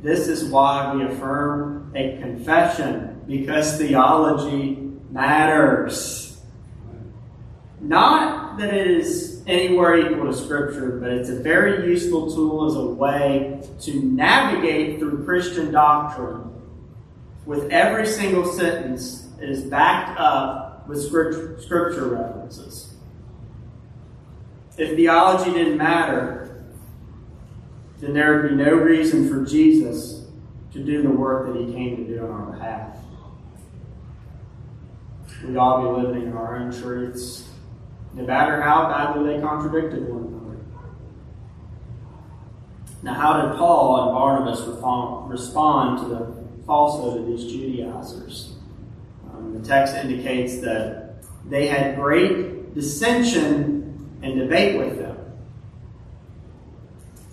This 0.02 0.30
is 0.30 0.46
why 0.46 0.96
we 0.96 1.04
affirm 1.04 1.92
a 1.94 2.18
confession, 2.22 3.22
because 3.28 3.78
theology 3.78 4.92
matters. 5.12 6.42
Not 7.82 8.58
that 8.58 8.74
it 8.74 8.88
is 8.88 9.44
anywhere 9.46 9.98
equal 9.98 10.32
to 10.32 10.34
Scripture, 10.34 11.00
but 11.02 11.12
it's 11.12 11.30
a 11.30 11.36
very 11.36 11.86
useful 11.92 12.34
tool 12.34 12.66
as 12.68 12.76
a 12.76 12.86
way 12.86 13.62
to 13.82 14.02
navigate 14.02 15.00
through 15.00 15.26
Christian 15.26 15.74
doctrine. 15.74 16.50
With 17.46 17.70
every 17.72 18.08
single 18.08 18.46
sentence, 18.46 19.28
it 19.42 19.50
is 19.50 19.64
backed 19.64 20.18
up 20.18 20.71
with 20.92 21.02
scripture, 21.02 22.06
references. 22.06 22.94
If 24.78 24.96
theology 24.98 25.52
didn't 25.52 25.78
matter, 25.78 26.66
then 28.00 28.14
there 28.14 28.42
would 28.42 28.50
be 28.50 28.56
no 28.56 28.74
reason 28.74 29.30
for 29.30 29.46
Jesus 29.46 30.26
to 30.74 30.84
do 30.84 31.02
the 31.02 31.10
work 31.10 31.48
that 31.48 31.56
he 31.56 31.72
came 31.72 31.96
to 31.96 32.04
do 32.04 32.24
on 32.24 32.32
our 32.32 32.52
behalf. 32.52 32.98
We'd 35.46 35.56
all 35.56 35.82
be 35.82 36.08
living 36.08 36.24
in 36.24 36.34
our 36.34 36.58
own 36.58 36.74
truths 36.74 37.48
no 38.14 38.26
matter 38.26 38.62
how 38.62 38.90
badly 38.90 39.36
they 39.36 39.42
contradicted 39.42 40.10
one 40.10 40.26
another. 40.26 40.58
Now, 43.02 43.14
how 43.14 43.42
did 43.42 43.58
Paul 43.58 44.04
and 44.04 44.14
Barnabas 44.14 44.62
respond 45.32 46.00
to 46.00 46.06
the 46.10 46.66
falsehood 46.66 47.22
of 47.22 47.28
these 47.28 47.50
Judaizers? 47.50 48.58
The 49.54 49.68
text 49.68 49.96
indicates 49.96 50.60
that 50.62 51.24
they 51.46 51.68
had 51.68 51.96
great 51.96 52.74
dissension 52.74 54.20
and 54.22 54.40
debate 54.40 54.78
with 54.78 54.98
them. 54.98 55.18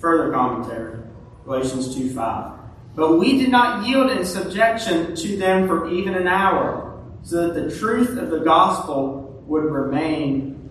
Further 0.01 0.33
commentary, 0.33 0.99
Galatians 1.45 1.95
2 1.95 2.11
5. 2.11 2.53
But 2.95 3.19
we 3.19 3.39
did 3.39 3.51
not 3.51 3.87
yield 3.87 4.11
in 4.11 4.25
subjection 4.25 5.15
to 5.15 5.37
them 5.37 5.69
for 5.69 5.89
even 5.89 6.15
an 6.15 6.27
hour, 6.27 7.01
so 7.23 7.49
that 7.49 7.55
the 7.55 7.77
truth 7.77 8.19
of 8.19 8.31
the 8.31 8.41
gospel 8.41 9.43
would 9.47 9.65
remain 9.65 10.71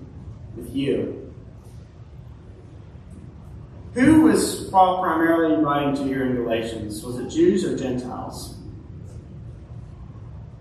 with 0.55 0.75
you. 0.75 1.33
Who 3.93 4.21
was 4.21 4.67
Paul 4.69 5.01
primarily 5.01 5.63
writing 5.63 5.95
to 5.95 6.03
here 6.03 6.25
in 6.25 6.35
Galatians? 6.35 7.03
Was 7.03 7.17
it 7.17 7.29
Jews 7.29 7.65
or 7.65 7.77
Gentiles? 7.77 8.56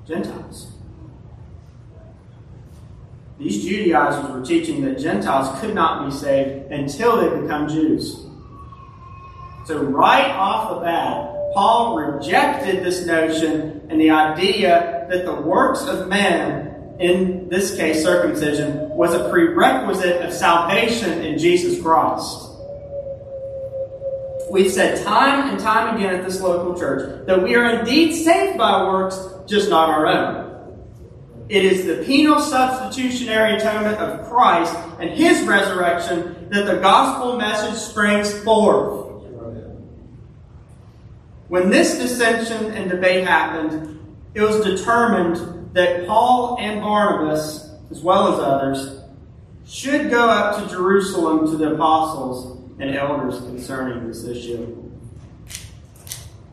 Gentiles. 0.06 0.72
These 3.38 3.64
Judaizers 3.64 4.30
were 4.30 4.44
teaching 4.44 4.84
that 4.84 4.98
Gentiles 4.98 5.60
could 5.60 5.74
not 5.74 6.06
be 6.06 6.16
saved 6.16 6.72
until 6.72 7.16
they 7.20 7.40
become 7.40 7.68
Jews. 7.68 8.14
So, 9.66 9.82
right 9.82 10.30
off 10.30 10.70
the 10.70 10.80
bat, 10.80 11.34
Paul 11.52 11.96
rejected 11.96 12.84
this 12.84 13.04
notion 13.04 13.86
and 13.90 14.00
the 14.00 14.10
idea 14.10 15.06
that 15.10 15.24
the 15.24 15.34
works 15.34 15.82
of 15.82 16.08
men 16.08 16.66
in 16.98 17.48
this 17.48 17.76
case, 17.76 18.02
circumcision, 18.02 18.88
was 18.90 19.12
a 19.12 19.28
prerequisite 19.28 20.22
of 20.22 20.32
salvation 20.32 21.22
in 21.22 21.38
Jesus 21.38 21.82
Christ. 21.82 22.50
We've 24.50 24.70
said 24.70 25.04
time 25.04 25.50
and 25.50 25.60
time 25.60 25.96
again 25.96 26.14
at 26.14 26.24
this 26.24 26.40
local 26.40 26.78
church 26.78 27.26
that 27.26 27.42
we 27.42 27.54
are 27.54 27.80
indeed 27.80 28.14
saved 28.14 28.56
by 28.56 28.84
works, 28.84 29.18
just 29.46 29.70
not 29.70 29.88
our 29.88 30.06
own. 30.06 30.46
It 31.48 31.64
is 31.64 31.86
the 31.86 32.04
penal 32.04 32.40
substitutionary 32.40 33.56
atonement 33.56 33.98
of 33.98 34.28
Christ 34.28 34.74
and 34.98 35.10
His 35.10 35.42
resurrection 35.42 36.48
that 36.50 36.66
the 36.66 36.80
gospel 36.80 37.36
message 37.36 37.78
springs 37.78 38.36
forth. 38.42 39.06
When 41.48 41.70
this 41.70 41.96
dissension 41.98 42.72
and 42.72 42.90
debate 42.90 43.24
happened, 43.24 44.00
it 44.34 44.40
was 44.40 44.64
determined 44.64 45.74
that 45.74 46.06
Paul 46.06 46.56
and 46.58 46.80
Barnabas, 46.80 47.70
as 47.90 48.00
well 48.00 48.32
as 48.32 48.40
others, 48.40 49.00
should 49.64 50.10
go 50.10 50.28
up 50.28 50.60
to 50.60 50.68
Jerusalem 50.68 51.46
to 51.50 51.56
the 51.56 51.74
apostles 51.74 52.60
and 52.80 52.96
elders 52.96 53.38
concerning 53.38 54.08
this 54.08 54.24
issue. 54.24 54.85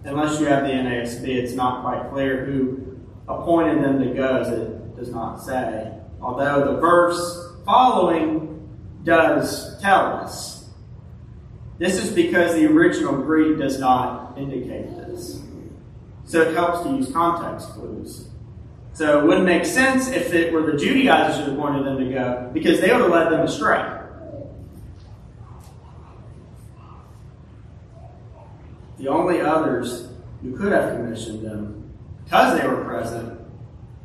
Unless 0.05 0.39
you 0.39 0.47
have 0.47 0.63
the 0.63 0.69
NASB, 0.69 1.27
it's 1.27 1.53
not 1.53 1.81
quite 1.81 2.11
clear 2.11 2.45
who 2.45 2.99
appointed 3.27 3.83
them 3.83 3.99
to 3.99 4.13
go, 4.13 4.37
as 4.37 4.49
it 4.49 4.95
does 4.95 5.09
not 5.09 5.41
say. 5.41 5.93
Although 6.21 6.73
the 6.73 6.79
verse 6.79 7.55
following 7.65 8.69
does 9.03 9.79
tell 9.81 10.17
us. 10.17 10.69
This 11.77 12.03
is 12.03 12.11
because 12.11 12.53
the 12.53 12.65
original 12.65 13.21
Greek 13.21 13.57
does 13.57 13.79
not 13.79 14.37
indicate 14.37 14.95
this. 14.95 15.41
So 16.25 16.41
it 16.41 16.53
helps 16.53 16.83
to 16.83 16.89
use 16.89 17.11
context 17.11 17.69
clues. 17.69 18.29
So 18.93 19.19
it 19.19 19.25
wouldn't 19.25 19.45
make 19.45 19.65
sense 19.65 20.09
if 20.09 20.33
it 20.33 20.53
were 20.53 20.61
the 20.61 20.77
Judaizers 20.77 21.45
who 21.45 21.53
appointed 21.53 21.85
them 21.85 21.97
to 21.97 22.13
go, 22.13 22.51
because 22.53 22.79
they 22.79 22.91
would 22.91 23.01
have 23.01 23.09
led 23.09 23.31
them 23.31 23.41
astray. 23.41 24.02
The 29.03 29.09
only 29.09 29.41
others 29.41 30.07
who 30.41 30.55
could 30.55 30.71
have 30.71 30.95
commissioned 30.95 31.45
them, 31.45 31.91
because 32.23 32.57
they 32.57 32.65
were 32.65 32.85
present, 32.85 33.37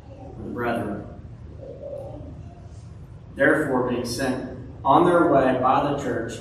were 0.09 0.43
the 0.43 0.49
brethren. 0.49 1.05
Therefore, 3.33 3.89
being 3.89 4.03
sent 4.03 4.57
on 4.83 5.05
their 5.05 5.31
way 5.31 5.57
by 5.61 5.89
the 5.89 6.03
church, 6.03 6.33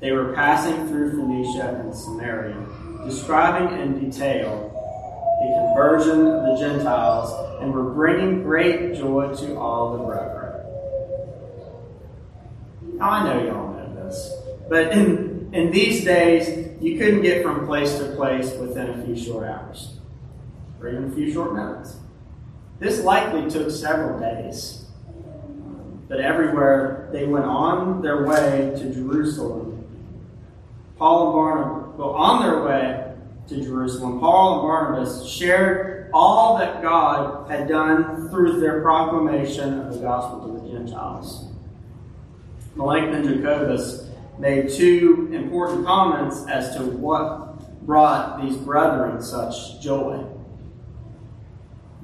they 0.00 0.10
were 0.10 0.32
passing 0.32 0.88
through 0.88 1.12
Phoenicia 1.12 1.82
and 1.84 1.94
Samaria, 1.94 2.56
describing 3.04 3.78
in 3.78 4.10
detail 4.10 4.72
the 5.40 5.54
conversion 5.54 6.26
of 6.26 6.46
the 6.46 6.56
Gentiles, 6.58 7.62
and 7.62 7.72
were 7.72 7.90
bringing 7.90 8.42
great 8.42 8.96
joy 8.96 9.32
to 9.36 9.56
all 9.56 9.96
the 9.96 10.02
brethren. 10.02 10.66
Now, 12.98 13.10
I 13.10 13.22
know 13.22 13.44
y'all 13.44 13.72
know 13.72 14.08
this, 14.08 14.32
but 14.68 14.90
in, 14.90 15.33
in 15.54 15.70
these 15.70 16.04
days, 16.04 16.68
you 16.82 16.98
couldn't 16.98 17.22
get 17.22 17.44
from 17.44 17.64
place 17.64 17.96
to 17.98 18.14
place 18.16 18.52
within 18.54 18.90
a 18.90 19.04
few 19.04 19.16
short 19.16 19.48
hours, 19.48 19.98
or 20.80 20.88
even 20.88 21.04
a 21.04 21.14
few 21.14 21.32
short 21.32 21.54
minutes. 21.54 21.96
This 22.80 23.02
likely 23.04 23.48
took 23.48 23.70
several 23.70 24.18
days. 24.18 24.84
But 26.08 26.20
everywhere 26.20 27.08
they 27.12 27.24
went 27.24 27.46
on 27.46 28.02
their 28.02 28.26
way 28.26 28.74
to 28.76 28.92
Jerusalem, 28.92 29.86
Paul 30.98 31.26
and 31.26 31.32
Barnabas, 31.32 31.98
well, 31.98 32.10
on 32.10 32.42
their 32.42 32.62
way, 32.64 33.14
to 33.48 33.62
Jerusalem, 33.62 34.20
Paul 34.20 34.54
and 34.54 34.62
Barnabas 34.62 35.28
shared 35.28 36.10
all 36.12 36.58
that 36.58 36.82
God 36.82 37.50
had 37.50 37.68
done 37.68 38.28
through 38.28 38.58
their 38.60 38.80
proclamation 38.80 39.80
of 39.80 39.94
the 39.94 40.00
gospel 40.00 40.46
to 40.46 40.60
the 40.60 40.72
Gentiles. 40.72 41.46
Melancthon 42.76 43.28
Jacobus 43.28 44.03
made 44.38 44.70
two 44.70 45.30
important 45.32 45.86
comments 45.86 46.44
as 46.48 46.76
to 46.76 46.82
what 46.82 47.86
brought 47.86 48.42
these 48.42 48.56
brethren 48.56 49.22
such 49.22 49.80
joy. 49.80 50.24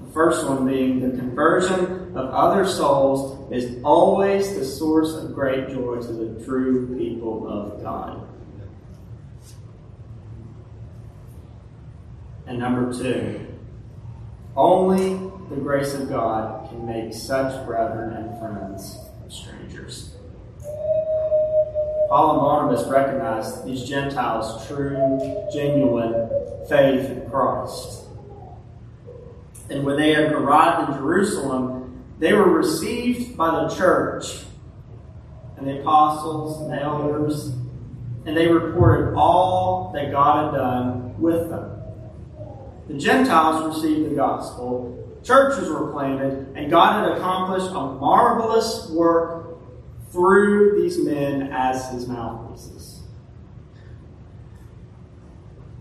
The 0.04 0.12
first 0.12 0.46
one 0.46 0.66
being 0.66 1.00
the 1.00 1.16
conversion 1.16 2.16
of 2.16 2.30
other 2.30 2.66
souls 2.66 3.50
is 3.52 3.82
always 3.82 4.54
the 4.54 4.64
source 4.64 5.14
of 5.14 5.34
great 5.34 5.68
joy 5.68 5.96
to 5.96 6.12
the 6.12 6.44
true 6.44 6.96
people 6.96 7.48
of 7.48 7.82
God. 7.82 8.26
And 12.46 12.58
number 12.58 12.92
two, 12.92 13.46
only 14.56 15.14
the 15.48 15.56
grace 15.56 15.94
of 15.94 16.08
God 16.08 16.68
can 16.68 16.86
make 16.86 17.14
such 17.14 17.64
brethren 17.66 18.12
and 18.12 18.38
friends 18.40 18.96
Paul 22.10 22.32
and 22.32 22.40
Barnabas 22.40 22.88
recognized 22.88 23.64
these 23.64 23.88
Gentiles' 23.88 24.66
true, 24.66 24.96
genuine 25.52 26.28
faith 26.68 27.08
in 27.08 27.30
Christ. 27.30 28.06
And 29.70 29.84
when 29.84 29.96
they 29.96 30.12
had 30.12 30.32
arrived 30.32 30.90
in 30.90 30.98
Jerusalem, 30.98 32.02
they 32.18 32.32
were 32.32 32.50
received 32.50 33.36
by 33.36 33.62
the 33.62 33.76
church 33.76 34.40
and 35.56 35.68
the 35.68 35.78
apostles 35.82 36.60
and 36.62 36.72
the 36.72 36.82
elders, 36.82 37.52
and 38.26 38.36
they 38.36 38.48
reported 38.48 39.14
all 39.14 39.92
that 39.94 40.10
God 40.10 40.46
had 40.46 40.58
done 40.58 41.20
with 41.20 41.48
them. 41.48 41.80
The 42.88 42.94
Gentiles 42.94 43.76
received 43.76 44.10
the 44.10 44.16
gospel, 44.16 44.98
churches 45.22 45.68
were 45.68 45.92
planted, 45.92 46.56
and 46.56 46.72
God 46.72 47.04
had 47.04 47.18
accomplished 47.18 47.68
a 47.68 47.94
marvelous 48.00 48.90
work 48.90 49.49
through 50.10 50.80
these 50.80 50.98
men 50.98 51.52
as 51.52 51.90
his 51.90 52.08
mouthpieces. 52.08 53.02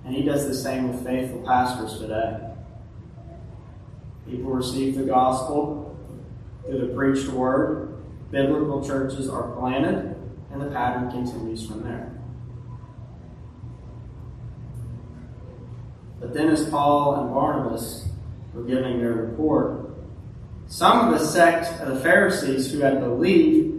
And 0.06 0.16
he 0.16 0.24
does 0.24 0.48
the 0.48 0.56
same 0.56 0.92
with 0.92 1.06
faithful 1.06 1.42
pastors 1.44 2.00
today. 2.00 2.40
People 4.28 4.52
receive 4.52 4.96
the 4.96 5.04
gospel, 5.04 5.98
Through 6.66 6.88
the 6.88 6.94
preached 6.94 7.30
word, 7.30 8.04
biblical 8.32 8.86
churches 8.86 9.28
are 9.30 9.56
planted, 9.56 10.16
and 10.52 10.62
the 10.62 10.68
pattern 10.68 11.10
continues 11.12 11.66
from 11.66 11.84
there. 11.84 12.12
But 16.20 16.34
then, 16.34 16.50
as 16.50 16.70
Paul 16.70 17.16
and 17.16 17.34
Barnabas 17.34 18.08
were 18.54 18.64
giving 18.64 19.00
their 19.00 19.14
report, 19.14 19.90
some 20.68 21.08
of 21.08 21.20
the 21.20 21.26
sect 21.26 21.82
of 21.82 21.96
the 21.96 22.00
Pharisees 22.02 22.72
who 22.72 22.80
had 22.80 23.00
believed 23.00 23.79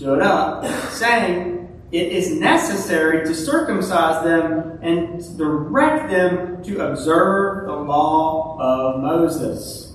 stood 0.00 0.22
up, 0.22 0.64
saying, 0.92 1.68
It 1.92 2.10
is 2.10 2.30
necessary 2.40 3.22
to 3.26 3.34
circumcise 3.34 4.24
them 4.24 4.78
and 4.80 5.36
direct 5.36 6.10
them 6.10 6.62
to 6.62 6.88
observe 6.88 7.66
the 7.66 7.76
law 7.76 8.58
of 8.58 9.02
Moses. 9.02 9.92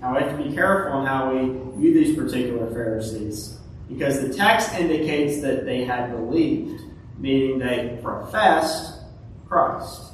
Now, 0.00 0.16
we 0.16 0.22
have 0.22 0.38
to 0.38 0.42
be 0.42 0.54
careful 0.54 1.00
in 1.00 1.06
how 1.06 1.34
we 1.34 1.80
view 1.82 1.92
these 1.92 2.16
particular 2.16 2.72
Pharisees 2.72 3.58
because 3.90 4.22
the 4.22 4.32
text 4.32 4.72
indicates 4.72 5.42
that 5.42 5.66
they 5.66 5.84
had 5.84 6.10
believed, 6.10 6.82
meaning 7.18 7.58
they 7.58 7.98
professed 8.02 9.02
Christ. 9.50 10.12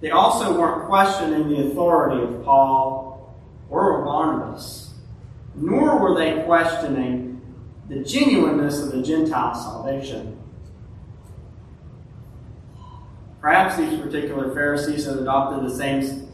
They 0.00 0.10
also 0.10 0.58
weren't 0.58 0.86
questioning 0.86 1.50
the 1.50 1.66
authority 1.66 2.22
of 2.22 2.42
Paul 2.46 3.36
or 3.68 3.98
of 3.98 4.06
Barnabas, 4.06 4.85
nor 5.56 5.98
were 5.98 6.14
they 6.18 6.42
questioning 6.44 7.40
the 7.88 8.02
genuineness 8.02 8.82
of 8.82 8.92
the 8.92 9.02
Gentile 9.02 9.54
salvation. 9.54 10.38
Perhaps 13.40 13.76
these 13.76 13.98
particular 14.00 14.52
Pharisees 14.52 15.06
had 15.06 15.18
adopted 15.18 15.64
the 15.64 15.74
same 15.74 16.28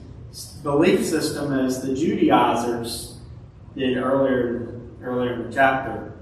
belief 0.62 1.04
system 1.04 1.52
as 1.52 1.82
the 1.82 1.94
Judaizers 1.94 3.18
did 3.76 3.98
earlier, 3.98 4.80
earlier 5.02 5.35
in 5.35 5.48
the 5.48 5.54
chapter. 5.54 6.14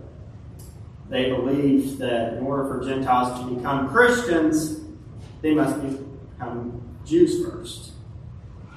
They 1.08 1.30
believed 1.30 1.98
that 1.98 2.34
in 2.34 2.44
order 2.44 2.68
for 2.68 2.84
Gentiles 2.84 3.38
to 3.40 3.54
become 3.54 3.88
Christians, 3.88 4.80
they 5.42 5.54
must 5.54 5.80
become 5.80 6.82
Jews 7.04 7.44
first, 7.44 7.92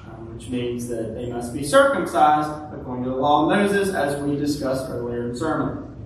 um, 0.06 0.34
which 0.34 0.48
means 0.48 0.88
that 0.88 1.14
they 1.14 1.30
must 1.30 1.52
be 1.52 1.62
circumcised 1.64 2.63
according 2.84 3.04
to 3.04 3.08
the 3.08 3.16
law 3.16 3.44
of 3.44 3.48
Moses, 3.48 3.94
as 3.94 4.22
we 4.22 4.36
discussed 4.36 4.90
earlier 4.90 5.22
in 5.22 5.32
the 5.32 5.38
sermon. 5.38 5.96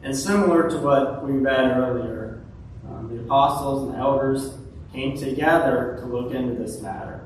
And 0.00 0.16
similar 0.16 0.70
to 0.70 0.78
what 0.78 1.26
we 1.26 1.32
read 1.32 1.76
earlier, 1.76 2.44
um, 2.88 3.08
the 3.12 3.24
apostles 3.24 3.88
and 3.88 3.94
the 3.94 3.98
elders 3.98 4.54
came 4.92 5.18
together 5.18 5.96
to 5.98 6.06
look 6.06 6.32
into 6.32 6.54
this 6.54 6.80
matter. 6.80 7.20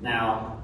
Now, 0.00 0.62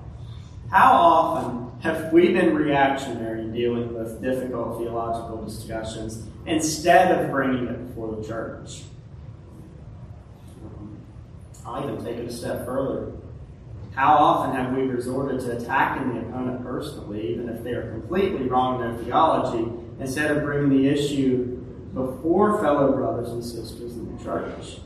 how 0.71 0.93
often 0.95 1.79
have 1.81 2.11
we 2.11 2.33
been 2.33 2.55
reactionary 2.55 3.45
dealing 3.53 3.93
with 3.93 4.23
difficult 4.23 4.79
theological 4.79 5.45
discussions 5.45 6.27
instead 6.47 7.21
of 7.21 7.31
bringing 7.31 7.67
it 7.67 7.89
before 7.89 8.17
the 8.17 8.27
church? 8.27 8.85
I'll 11.67 11.83
even 11.83 12.03
take 12.03 12.17
it 12.17 12.31
a 12.31 12.33
step 12.33 12.65
further. 12.65 13.13
How 13.95 14.15
often 14.15 14.57
have 14.57 14.77
we 14.77 14.83
resorted 14.83 15.41
to 15.43 15.57
attacking 15.57 16.15
the 16.15 16.21
opponent 16.21 16.65
personally, 16.65 17.33
even 17.33 17.49
if 17.49 17.63
they 17.63 17.73
are 17.73 17.93
completely 17.93 18.49
wrong 18.49 18.81
in 18.81 18.91
their 18.91 19.05
theology, 19.05 19.71
instead 20.01 20.31
of 20.37 20.43
bringing 20.43 20.71
the 20.71 20.89
issue 20.89 21.65
before 21.95 22.61
fellow 22.61 22.93
brothers 22.93 23.31
and 23.31 23.45
sisters 23.45 23.93
in 23.93 24.17
the 24.17 24.25
church? 24.25 24.81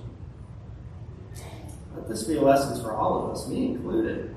Let 1.94 2.07
this 2.07 2.25
be 2.25 2.37
a 2.37 2.42
lesson 2.42 2.83
for 2.83 2.92
all 2.92 3.25
of 3.25 3.31
us, 3.31 3.49
me 3.49 3.68
included. 3.68 4.37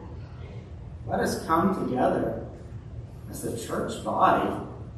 Let 1.05 1.19
us 1.19 1.45
come 1.45 1.87
together 1.87 2.47
as 3.29 3.41
the 3.41 3.57
church 3.57 4.03
body 4.05 4.49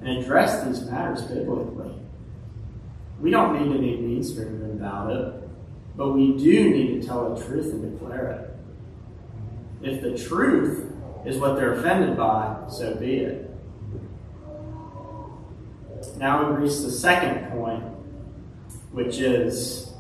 and 0.02 0.20
address 0.20 0.64
these 0.66 0.82
matters 0.90 1.24
biblically. 1.24 1.94
We 3.20 3.32
don't 3.32 3.54
need 3.54 3.74
to 3.74 3.80
be 3.80 3.98
mean 3.98 4.24
spirited 4.24 4.70
about 4.72 5.12
it. 5.12 5.50
But 5.96 6.12
we 6.12 6.38
do 6.38 6.70
need 6.70 7.02
to 7.02 7.08
tell 7.08 7.34
the 7.34 7.44
truth 7.44 7.72
and 7.74 7.92
declare 7.92 8.32
it. 8.32 8.53
If 9.84 10.02
the 10.02 10.18
truth 10.18 10.92
is 11.26 11.38
what 11.38 11.56
they're 11.58 11.74
offended 11.74 12.16
by, 12.16 12.56
so 12.70 12.96
be 12.96 13.18
it. 13.18 13.50
Now 16.18 16.50
we 16.50 16.64
reach 16.64 16.78
the 16.80 16.92
second 16.92 17.52
point, 17.52 17.84
which 18.92 19.20
is 19.20 19.94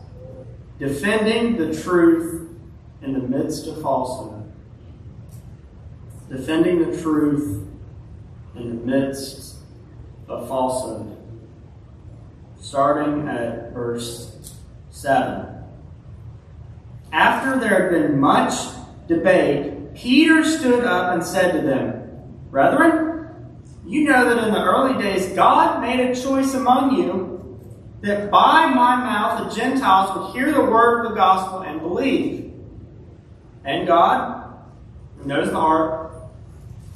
defending 0.79 1.57
the 1.57 1.81
truth 1.81 2.49
in 3.01 3.13
the 3.13 3.19
midst 3.19 3.67
of 3.67 3.81
falsehood. 3.81 4.51
Defending 6.29 6.89
the 6.89 7.01
truth 7.01 7.67
in 8.55 8.69
the 8.69 8.85
midst 8.85 9.55
of 10.29 10.47
falsehood. 10.47 11.17
Starting 12.59 13.27
at 13.27 13.73
verse 13.73 14.55
7. 14.91 15.45
After 17.11 17.59
there 17.59 17.83
had 17.83 17.91
been 17.91 18.19
much 18.19 18.53
debate, 19.07 19.72
Peter 19.95 20.43
stood 20.43 20.83
up 20.85 21.13
and 21.13 21.23
said 21.23 21.51
to 21.53 21.61
them, 21.61 22.03
Brethren, 22.49 23.27
you 23.85 24.05
know 24.05 24.33
that 24.33 24.47
in 24.47 24.53
the 24.53 24.63
early 24.63 25.01
days 25.01 25.33
God 25.33 25.81
made 25.81 25.99
a 25.99 26.15
choice 26.15 26.53
among 26.53 26.95
you 26.95 27.33
that 28.01 28.29
by 28.29 28.67
my 28.67 28.97
mouth 28.97 29.49
the 29.49 29.55
Gentiles 29.55 30.17
would 30.17 30.35
hear 30.35 30.51
the 30.51 30.61
word 30.61 31.05
of 31.05 31.11
the 31.11 31.15
gospel 31.15 31.61
and 31.61 31.79
believe. 31.79 32.53
And 33.63 33.87
God, 33.87 34.53
who 35.17 35.25
knows 35.25 35.49
the 35.49 35.59
heart, 35.59 36.13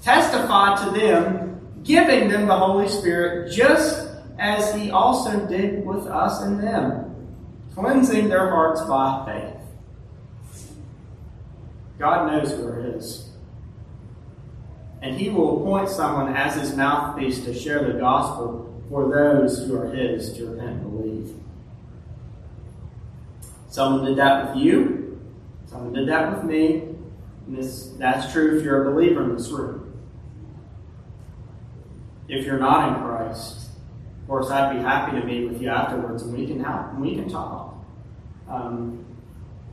testified 0.01 0.77
to 0.83 0.99
them, 0.99 1.81
giving 1.83 2.27
them 2.29 2.47
the 2.47 2.57
Holy 2.57 2.89
Spirit, 2.89 3.53
just 3.53 4.09
as 4.37 4.73
he 4.75 4.91
also 4.91 5.47
did 5.47 5.85
with 5.85 6.07
us 6.07 6.41
and 6.41 6.61
them, 6.61 7.15
cleansing 7.73 8.27
their 8.27 8.49
hearts 8.49 8.81
by 8.81 9.23
faith. 9.25 9.56
God 11.97 12.31
knows 12.31 12.51
who 12.51 12.67
are 12.67 12.81
His. 12.81 13.29
And 15.01 15.19
He 15.19 15.29
will 15.29 15.61
appoint 15.61 15.89
someone 15.89 16.35
as 16.35 16.55
His 16.55 16.75
mouthpiece 16.75 17.43
to 17.45 17.53
share 17.53 17.91
the 17.91 17.99
gospel 17.99 18.83
for 18.89 19.09
those 19.09 19.65
who 19.65 19.79
are 19.79 19.93
His 19.93 20.33
to 20.33 20.47
repent 20.47 20.81
and 20.81 20.91
believe. 20.91 21.35
Someone 23.69 24.05
did 24.05 24.17
that 24.17 24.47
with 24.47 24.63
you. 24.63 25.19
Someone 25.65 25.93
did 25.93 26.07
that 26.07 26.35
with 26.35 26.43
me. 26.43 26.95
And 27.45 27.57
this, 27.57 27.93
that's 27.97 28.31
true 28.31 28.57
if 28.57 28.63
you're 28.63 28.89
a 28.89 28.93
believer 28.93 29.23
in 29.23 29.35
this 29.35 29.49
room. 29.49 29.83
If 32.27 32.45
you're 32.45 32.59
not 32.59 32.89
in 32.89 33.03
Christ, 33.03 33.69
of 34.21 34.27
course, 34.27 34.49
I'd 34.49 34.75
be 34.75 34.81
happy 34.81 35.19
to 35.19 35.25
meet 35.25 35.49
with 35.49 35.61
you 35.61 35.69
afterwards 35.69 36.23
and 36.23 36.37
we 36.37 36.45
can 36.45 36.61
help 36.61 36.91
and 36.91 37.01
we 37.01 37.15
can 37.15 37.29
talk. 37.29 37.75
Um, 38.49 39.05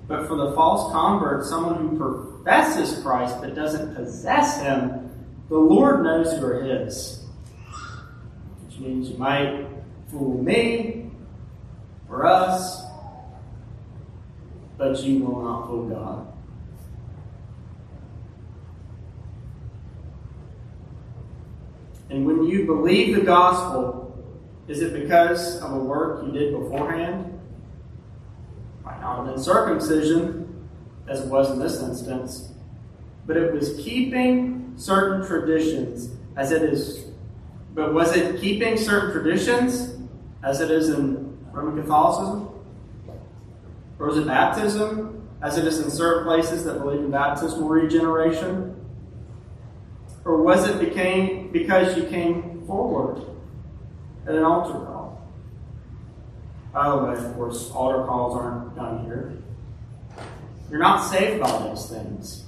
but 0.07 0.29
for 0.29 0.37
the 0.37 0.53
false 0.53 0.93
convert, 0.93 1.45
someone 1.45 1.89
who 1.89 1.99
professes 1.99 3.03
Christ 3.03 3.37
but 3.41 3.55
doesn't 3.55 3.95
possess 3.95 4.61
him, 4.61 5.11
the 5.49 5.57
Lord 5.57 6.03
knows 6.03 6.33
who 6.39 6.47
are 6.47 6.63
his. 6.63 7.25
Which 8.67 8.79
means 8.79 9.11
you 9.11 9.17
might 9.17 9.67
fool 10.11 10.43
me 10.43 11.11
or 12.09 12.27
us, 12.27 12.83
but 14.77 15.03
you 15.03 15.25
will 15.25 15.43
not 15.43 15.67
fool 15.67 15.89
God. 15.89 16.35
And 22.11 22.27
when 22.27 22.45
you 22.45 22.67
believe 22.67 23.17
the 23.17 23.23
gospel, 23.23 24.03
is 24.69 24.83
it 24.83 24.93
because 24.93 25.61
of 25.61 25.73
a 25.73 25.79
work 25.79 26.25
you 26.25 26.33
did 26.33 26.53
beforehand? 26.53 27.34
Not 28.85 29.25
been 29.27 29.39
circumcision, 29.39 30.69
as 31.09 31.21
it 31.21 31.29
was 31.29 31.51
in 31.51 31.59
this 31.59 31.81
instance, 31.83 32.51
but 33.27 33.37
it 33.37 33.53
was 33.53 33.77
keeping 33.77 34.73
certain 34.77 35.27
traditions 35.27 36.11
as 36.37 36.53
it 36.53 36.63
is. 36.63 37.05
But 37.75 37.93
was 37.93 38.17
it 38.17 38.41
keeping 38.41 38.77
certain 38.77 39.13
traditions 39.13 39.97
as 40.43 40.61
it 40.61 40.71
is 40.71 40.91
in 40.91 41.37
Roman 41.53 41.81
Catholicism? 41.83 42.49
Or 43.99 44.07
was 44.07 44.19
it 44.19 44.27
baptism 44.27 45.29
as 45.43 45.59
it 45.59 45.67
is 45.67 45.81
in 45.81 45.91
certain 45.91 46.25
places 46.25 46.65
that 46.65 46.81
believe 46.81 47.01
in 47.01 47.11
baptismal 47.11 47.69
regeneration? 47.69 48.75
Or 50.25 50.43
was 50.43 50.69
it 50.69 50.79
became 50.81 51.53
because 51.53 51.97
you 51.97 52.05
came 52.05 52.65
forward 52.67 53.25
at 54.27 54.35
an 54.35 54.43
altar? 54.43 54.94
By 56.75 56.91
the 56.91 56.97
way, 57.05 57.13
of 57.13 57.35
course, 57.37 57.71
altar 57.71 58.05
calls 58.05 58.37
aren't 58.37 58.75
done 58.75 59.05
here. 59.05 59.33
You're 60.69 60.81
not 60.81 61.09
saved 61.09 61.41
by 61.41 61.51
those 61.51 61.89
things. 61.89 62.45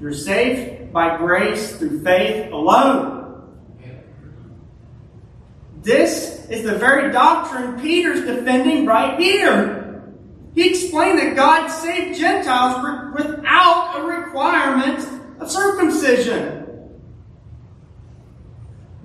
You're 0.00 0.12
saved 0.12 0.92
by 0.92 1.16
grace 1.16 1.76
through 1.76 2.02
faith 2.02 2.52
alone. 2.52 3.22
This 5.82 6.44
is 6.50 6.64
the 6.64 6.74
very 6.74 7.12
doctrine 7.12 7.80
Peter's 7.80 8.22
defending 8.22 8.84
right 8.84 9.18
here. 9.18 10.02
He 10.56 10.68
explained 10.68 11.20
that 11.20 11.36
God 11.36 11.68
saved 11.68 12.18
Gentiles 12.18 13.14
without 13.14 14.00
a 14.00 14.02
requirement 14.02 15.06
of 15.40 15.50
circumcision. 15.50 16.64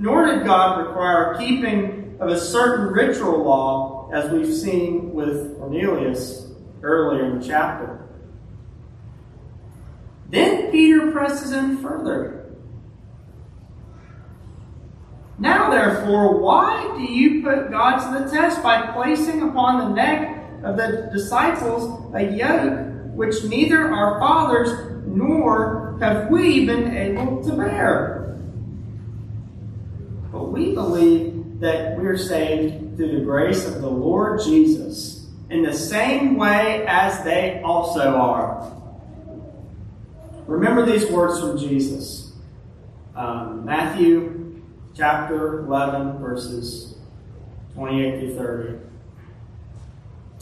nor 0.01 0.25
did 0.25 0.43
God 0.45 0.80
require 0.88 1.36
keeping 1.38 2.17
of 2.19 2.30
a 2.30 2.39
certain 2.39 2.88
ritual 2.88 3.43
law, 3.43 4.01
as 4.12 4.30
we've 4.30 4.54
seen 4.54 5.13
with 5.13 5.58
Cornelius 5.58 6.52
earlier 6.84 7.26
in 7.26 7.39
the 7.39 7.47
chapter. 7.47 8.10
Then 10.30 10.71
Peter 10.71 11.12
presses 11.12 11.52
him 11.52 11.82
further. 11.82 12.38
Now, 15.39 15.71
therefore, 15.71 16.39
why 16.39 16.93
do 16.97 17.04
you 17.04 17.41
put 17.41 17.71
God 17.71 17.97
to 18.00 18.24
the 18.24 18.30
test 18.30 18.62
by 18.62 18.91
placing 18.91 19.41
upon 19.41 19.80
the 19.80 19.95
neck 19.95 20.38
of 20.63 20.78
the 20.78 21.10
disciples 21.12 22.13
a 22.13 22.21
yoke 22.21 23.15
which 23.15 23.43
neither 23.45 23.91
our 23.91 24.19
fathers 24.19 24.69
nor 25.08 25.97
have 26.00 26.30
we 26.30 26.65
been 26.65 26.95
able 26.95 27.43
to 27.43 27.54
bear? 27.54 28.38
But 30.32 30.52
we 30.52 30.74
believe 30.74 31.31
that 31.62 31.97
we're 31.97 32.17
saved 32.17 32.97
through 32.97 33.19
the 33.19 33.24
grace 33.24 33.65
of 33.65 33.82
the 33.82 33.89
Lord 33.89 34.41
Jesus 34.43 35.28
in 35.50 35.63
the 35.63 35.74
same 35.74 36.36
way 36.36 36.86
as 36.88 37.24
they 37.24 37.62
also 37.63 38.15
are. 38.15 38.76
Remember 40.47 40.86
these 40.86 41.10
words 41.10 41.39
from 41.39 41.58
Jesus. 41.58 42.34
Um, 43.15 43.63
Matthew 43.63 44.62
chapter 44.95 45.60
11, 45.60 46.17
verses 46.17 46.95
28 47.76 48.19
through 48.19 48.36
30. 48.36 48.80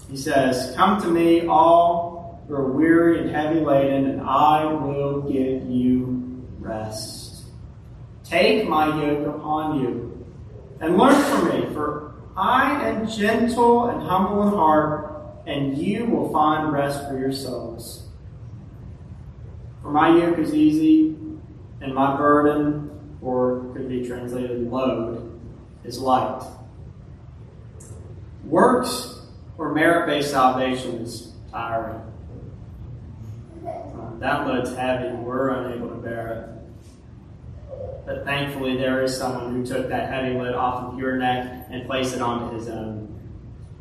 He 0.09 0.17
says, 0.17 0.73
Come 0.75 1.01
to 1.01 1.07
me, 1.07 1.45
all 1.47 2.41
who 2.47 2.55
are 2.55 2.71
weary 2.71 3.19
and 3.19 3.29
heavy 3.29 3.59
laden, 3.59 4.05
and 4.05 4.21
I 4.21 4.65
will 4.65 5.21
give 5.21 5.69
you 5.69 6.45
rest. 6.59 7.43
Take 8.23 8.67
my 8.67 8.87
yoke 8.87 9.35
upon 9.35 9.79
you, 9.79 10.08
and 10.81 10.97
learn 10.97 11.21
from 11.25 11.49
me, 11.49 11.73
for 11.73 12.13
I 12.35 12.87
am 12.87 13.07
gentle 13.07 13.89
and 13.89 14.01
humble 14.01 14.47
in 14.47 14.53
heart, 14.53 15.21
and 15.45 15.77
you 15.77 16.05
will 16.05 16.31
find 16.31 16.71
rest 16.71 17.07
for 17.07 17.17
your 17.17 17.31
souls. 17.31 18.07
For 19.81 19.91
my 19.91 20.09
yoke 20.09 20.37
is 20.37 20.53
easy, 20.53 21.15
and 21.81 21.93
my 21.93 22.15
burden, 22.15 23.17
or 23.21 23.71
could 23.73 23.89
be 23.89 24.05
translated 24.07 24.69
load, 24.69 25.39
is 25.83 25.99
light. 25.99 26.43
Works 28.45 29.21
or 29.57 29.73
merit 29.73 30.07
based 30.07 30.31
salvation 30.31 30.95
is 31.01 31.33
tiring. 31.51 32.01
That 34.19 34.47
load's 34.47 34.75
heavy, 34.75 35.15
we're 35.15 35.49
unable 35.49 35.89
to 35.89 35.95
bear 35.95 36.55
it. 36.55 36.58
But 38.05 38.25
thankfully, 38.25 38.77
there 38.77 39.03
is 39.03 39.15
someone 39.15 39.55
who 39.55 39.65
took 39.65 39.89
that 39.89 40.09
heavy 40.09 40.35
load 40.35 40.55
off 40.55 40.93
of 40.93 40.99
your 40.99 41.17
neck 41.17 41.67
and 41.69 41.85
placed 41.85 42.15
it 42.15 42.21
onto 42.21 42.55
his 42.55 42.67
own. 42.67 43.15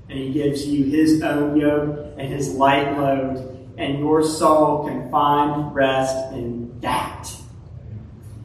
And 0.09 0.19
he 0.19 0.33
gives 0.33 0.67
you 0.67 0.85
his 0.85 1.23
own 1.23 1.57
yoke 1.57 2.15
and 2.19 2.33
his 2.33 2.55
light 2.55 2.97
load 2.99 3.59
and 3.79 4.01
your 4.01 4.23
soul 4.25 4.87
can 4.87 5.09
find 5.11 5.75
rest 5.75 6.33
in 6.33 6.81
that. 6.81 7.33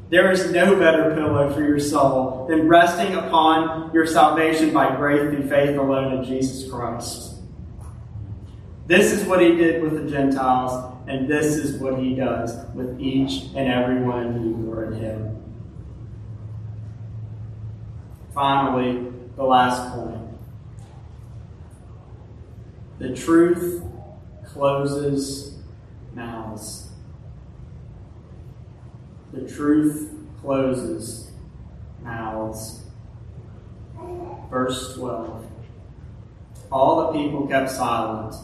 There 0.09 0.31
is 0.31 0.51
no 0.51 0.75
better 0.75 1.15
pillow 1.15 1.51
for 1.51 1.63
your 1.63 1.79
soul 1.79 2.45
than 2.47 2.67
resting 2.67 3.15
upon 3.15 3.91
your 3.93 4.05
salvation 4.05 4.71
by 4.71 4.95
grace 4.95 5.21
through 5.21 5.49
faith 5.49 5.75
alone 5.75 6.19
in 6.19 6.23
Jesus 6.23 6.69
Christ. 6.71 7.33
This 8.85 9.11
is 9.11 9.25
what 9.25 9.41
he 9.41 9.55
did 9.55 9.81
with 9.81 10.03
the 10.03 10.09
Gentiles, 10.09 10.93
and 11.07 11.27
this 11.27 11.55
is 11.55 11.81
what 11.81 11.97
he 11.97 12.13
does 12.13 12.55
with 12.75 12.99
each 13.01 13.45
and 13.55 13.67
every 13.71 14.03
one 14.03 14.33
who 14.33 14.71
are 14.71 14.93
in 14.93 14.99
him. 14.99 15.42
Finally, 18.33 19.11
the 19.35 19.43
last 19.43 19.93
point. 19.93 20.27
The 22.97 23.15
truth 23.15 23.83
closes 24.45 25.59
mouths. 26.13 26.89
The 29.33 29.47
truth 29.47 30.15
closes 30.41 31.31
mouths. 32.01 32.81
Verse 34.49 34.95
12. 34.95 35.45
All 36.71 37.11
the 37.11 37.19
people 37.19 37.47
kept 37.47 37.69
silent, 37.69 38.35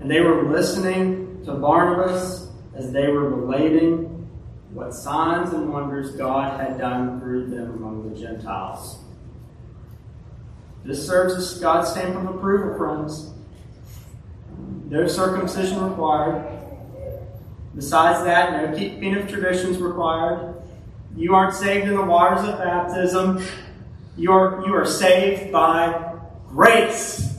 and 0.00 0.08
they 0.10 0.20
were 0.20 0.44
listening 0.44 1.44
to 1.44 1.52
Barnabas 1.54 2.48
as 2.76 2.92
they 2.92 3.08
were 3.08 3.28
relating 3.28 4.28
what 4.72 4.94
signs 4.94 5.52
and 5.52 5.72
wonders 5.72 6.14
God 6.16 6.60
had 6.60 6.78
done 6.78 7.18
through 7.18 7.46
them 7.46 7.72
among 7.72 8.12
the 8.12 8.20
Gentiles. 8.20 8.98
This 10.86 11.04
serves 11.04 11.34
as 11.34 11.58
God's 11.58 11.90
stamp 11.90 12.14
of 12.14 12.36
approval, 12.36 12.78
friends. 12.78 13.32
No 14.88 15.08
circumcision 15.08 15.82
required. 15.82 16.46
Besides 17.74 18.22
that, 18.22 18.52
no 18.52 18.78
keeping 18.78 19.16
of 19.16 19.28
traditions 19.28 19.78
required. 19.78 20.54
You 21.16 21.34
aren't 21.34 21.54
saved 21.54 21.88
in 21.88 21.96
the 21.96 22.04
waters 22.04 22.48
of 22.48 22.58
baptism. 22.58 23.42
You 24.16 24.30
are, 24.30 24.64
you 24.64 24.74
are 24.74 24.86
saved 24.86 25.50
by 25.50 26.14
grace. 26.46 27.34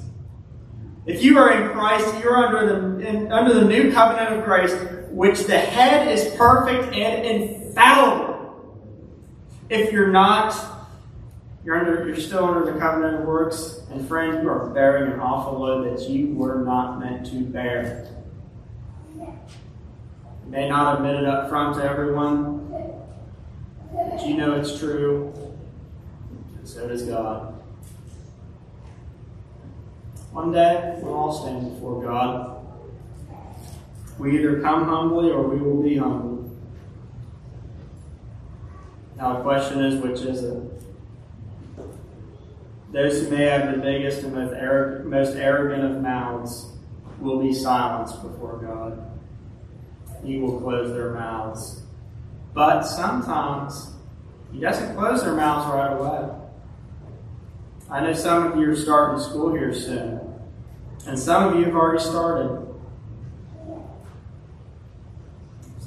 If 1.05 1.23
you 1.23 1.38
are 1.38 1.53
in 1.53 1.71
Christ, 1.71 2.21
you're 2.21 2.36
under 2.36 2.65
the, 2.97 3.07
in, 3.07 3.31
under 3.31 3.53
the 3.53 3.63
new 3.63 3.93
covenant 3.93 4.39
of 4.39 4.43
grace, 4.43 4.73
which 5.10 5.45
the 5.45 5.57
head 5.57 6.10
is 6.10 6.36
perfect 6.36 6.93
and 6.93 7.25
infallible. 7.25 8.83
If 9.69 9.93
you're 9.93 10.12
not, 10.12 10.76
you're, 11.67 11.77
under, 11.77 12.08
you're 12.08 12.15
still 12.15 12.45
under 12.45 12.71
the 12.71 12.80
covenant 12.80 13.19
of 13.19 13.27
works, 13.27 13.82
and 13.91 14.08
friend, 14.08 14.41
you 14.41 14.49
are 14.49 14.69
bearing 14.69 15.12
an 15.12 15.19
awful 15.19 15.60
load 15.60 15.99
that 15.99 16.10
you 16.10 16.34
were 16.34 16.63
not 16.63 16.97
meant 16.97 17.25
to 17.25 17.41
bear. 17.41 18.08
You 19.13 19.27
may 20.47 20.69
not 20.69 20.95
admit 20.95 21.15
it 21.15 21.25
up 21.25 21.49
front 21.49 21.75
to 21.75 21.84
everyone, 21.84 22.69
but 23.91 24.25
you 24.25 24.38
know 24.38 24.53
it's 24.53 24.80
true, 24.80 25.34
and 26.58 26.65
so 26.65 26.88
does 26.88 27.03
God. 27.03 27.62
One 30.32 30.53
day, 30.53 30.97
we'll 31.01 31.15
all 31.15 31.34
stand 31.34 31.73
before 31.73 32.01
God. 32.01 32.65
We 34.17 34.39
either 34.39 34.62
come 34.62 34.86
humbly 34.86 35.32
or 35.32 35.45
we 35.45 35.58
will 35.58 35.84
be 35.84 35.97
humble. 35.97 36.49
Now, 39.17 39.34
the 39.34 39.43
question 39.43 39.84
is 39.84 40.01
which 40.01 40.21
is 40.21 40.43
it? 40.45 40.76
Those 42.91 43.21
who 43.21 43.29
may 43.29 43.45
have 43.45 43.75
the 43.75 43.81
biggest 43.81 44.23
and 44.23 44.33
most 44.33 45.35
arrogant, 45.35 45.83
of 45.83 46.01
mouths 46.01 46.67
will 47.19 47.41
be 47.41 47.53
silenced 47.53 48.21
before 48.21 48.57
God. 48.59 49.19
He 50.23 50.39
will 50.39 50.59
close 50.61 50.93
their 50.93 51.13
mouths. 51.13 51.83
But 52.53 52.83
sometimes 52.83 53.91
He 54.51 54.59
doesn't 54.59 54.95
close 54.95 55.23
their 55.23 55.35
mouths 55.35 55.71
right 55.73 55.93
away. 55.93 56.29
I 57.89 58.01
know 58.01 58.13
some 58.13 58.51
of 58.51 58.57
you 58.57 58.69
are 58.69 58.75
starting 58.75 59.23
school 59.23 59.51
here 59.53 59.73
soon, 59.73 60.19
and 61.05 61.19
some 61.19 61.49
of 61.49 61.59
you 61.59 61.65
have 61.65 61.75
already 61.75 62.03
started. 62.03 62.63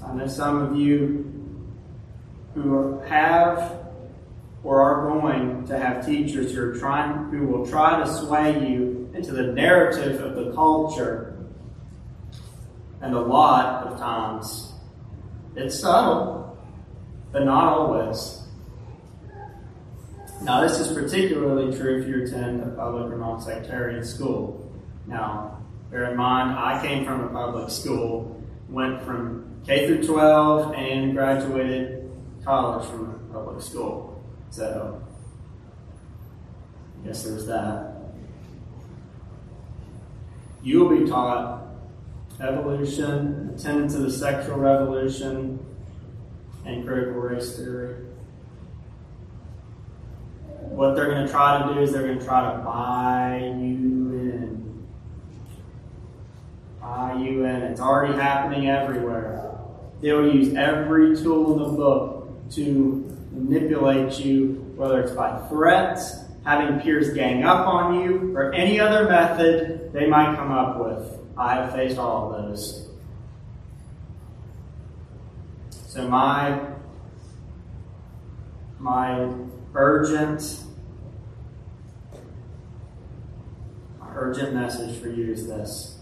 I 0.04 0.14
know 0.14 0.26
some 0.26 0.62
of 0.62 0.76
you 0.76 1.66
who 2.54 3.00
have 3.00 3.79
or 4.62 4.80
are 4.80 5.08
going 5.08 5.66
to 5.66 5.78
have 5.78 6.04
teachers 6.04 6.52
who 6.52 6.62
are 6.62 6.74
trying 6.74 7.30
who 7.30 7.46
will 7.46 7.66
try 7.66 8.02
to 8.02 8.06
sway 8.06 8.68
you 8.68 9.10
into 9.14 9.32
the 9.32 9.44
narrative 9.44 10.20
of 10.20 10.34
the 10.34 10.52
culture. 10.52 11.36
And 13.00 13.14
a 13.14 13.20
lot 13.20 13.86
of 13.86 13.98
times 13.98 14.72
it's 15.56 15.78
subtle, 15.78 16.58
but 17.32 17.44
not 17.44 17.64
always. 17.64 18.40
Now, 20.42 20.62
this 20.62 20.78
is 20.78 20.88
particularly 20.92 21.76
true 21.76 22.00
if 22.00 22.08
you 22.08 22.24
attend 22.24 22.62
a 22.62 22.68
public 22.68 23.12
or 23.12 23.18
non 23.18 23.40
sectarian 23.40 24.04
school. 24.04 24.72
Now, 25.06 25.62
bear 25.90 26.10
in 26.10 26.16
mind, 26.16 26.58
I 26.58 26.80
came 26.82 27.04
from 27.04 27.24
a 27.24 27.28
public 27.28 27.68
school, 27.68 28.42
went 28.68 29.02
from 29.02 29.60
K 29.66 29.86
through 29.86 30.06
12, 30.06 30.74
and 30.74 31.14
graduated 31.14 32.10
college 32.42 32.88
from 32.88 33.10
a 33.10 33.32
public 33.34 33.60
school. 33.62 34.09
So, 34.50 35.00
I 37.02 37.06
guess 37.06 37.22
there's 37.22 37.46
that. 37.46 37.94
You 40.62 40.80
will 40.80 40.98
be 40.98 41.08
taught 41.08 41.68
evolution, 42.40 43.54
the 43.54 43.62
tenets 43.62 43.94
of 43.94 44.02
the 44.02 44.10
sexual 44.10 44.56
revolution, 44.56 45.64
and 46.66 46.86
critical 46.86 47.20
race 47.20 47.56
theory. 47.56 48.06
What 50.58 50.94
they're 50.94 51.10
going 51.10 51.26
to 51.26 51.32
try 51.32 51.66
to 51.66 51.74
do 51.74 51.80
is 51.80 51.92
they're 51.92 52.06
going 52.06 52.18
to 52.18 52.24
try 52.24 52.52
to 52.52 52.58
buy 52.58 53.38
you 53.56 54.12
in. 54.12 54.86
Buy 56.80 57.14
you 57.20 57.44
in. 57.44 57.62
It's 57.62 57.80
already 57.80 58.14
happening 58.14 58.68
everywhere. 58.68 59.58
They'll 60.00 60.32
use 60.34 60.54
every 60.54 61.16
tool 61.16 61.52
in 61.52 61.70
the 61.70 61.76
book 61.76 62.50
to 62.52 63.09
manipulate 63.30 64.18
you, 64.18 64.72
whether 64.76 65.00
it's 65.00 65.12
by 65.12 65.38
threats, 65.48 66.24
having 66.44 66.80
peers 66.80 67.12
gang 67.14 67.44
up 67.44 67.66
on 67.66 68.00
you, 68.00 68.36
or 68.36 68.52
any 68.52 68.80
other 68.80 69.08
method 69.08 69.92
they 69.92 70.06
might 70.06 70.36
come 70.36 70.50
up 70.50 70.78
with. 70.78 71.18
I 71.36 71.54
have 71.54 71.72
faced 71.72 71.98
all 71.98 72.34
of 72.34 72.42
those. 72.48 72.88
So 75.70 76.06
my 76.08 76.60
my 78.78 79.28
urgent 79.74 80.62
my 83.98 84.08
urgent 84.14 84.54
message 84.54 85.00
for 85.00 85.08
you 85.08 85.32
is 85.32 85.46
this. 85.46 85.98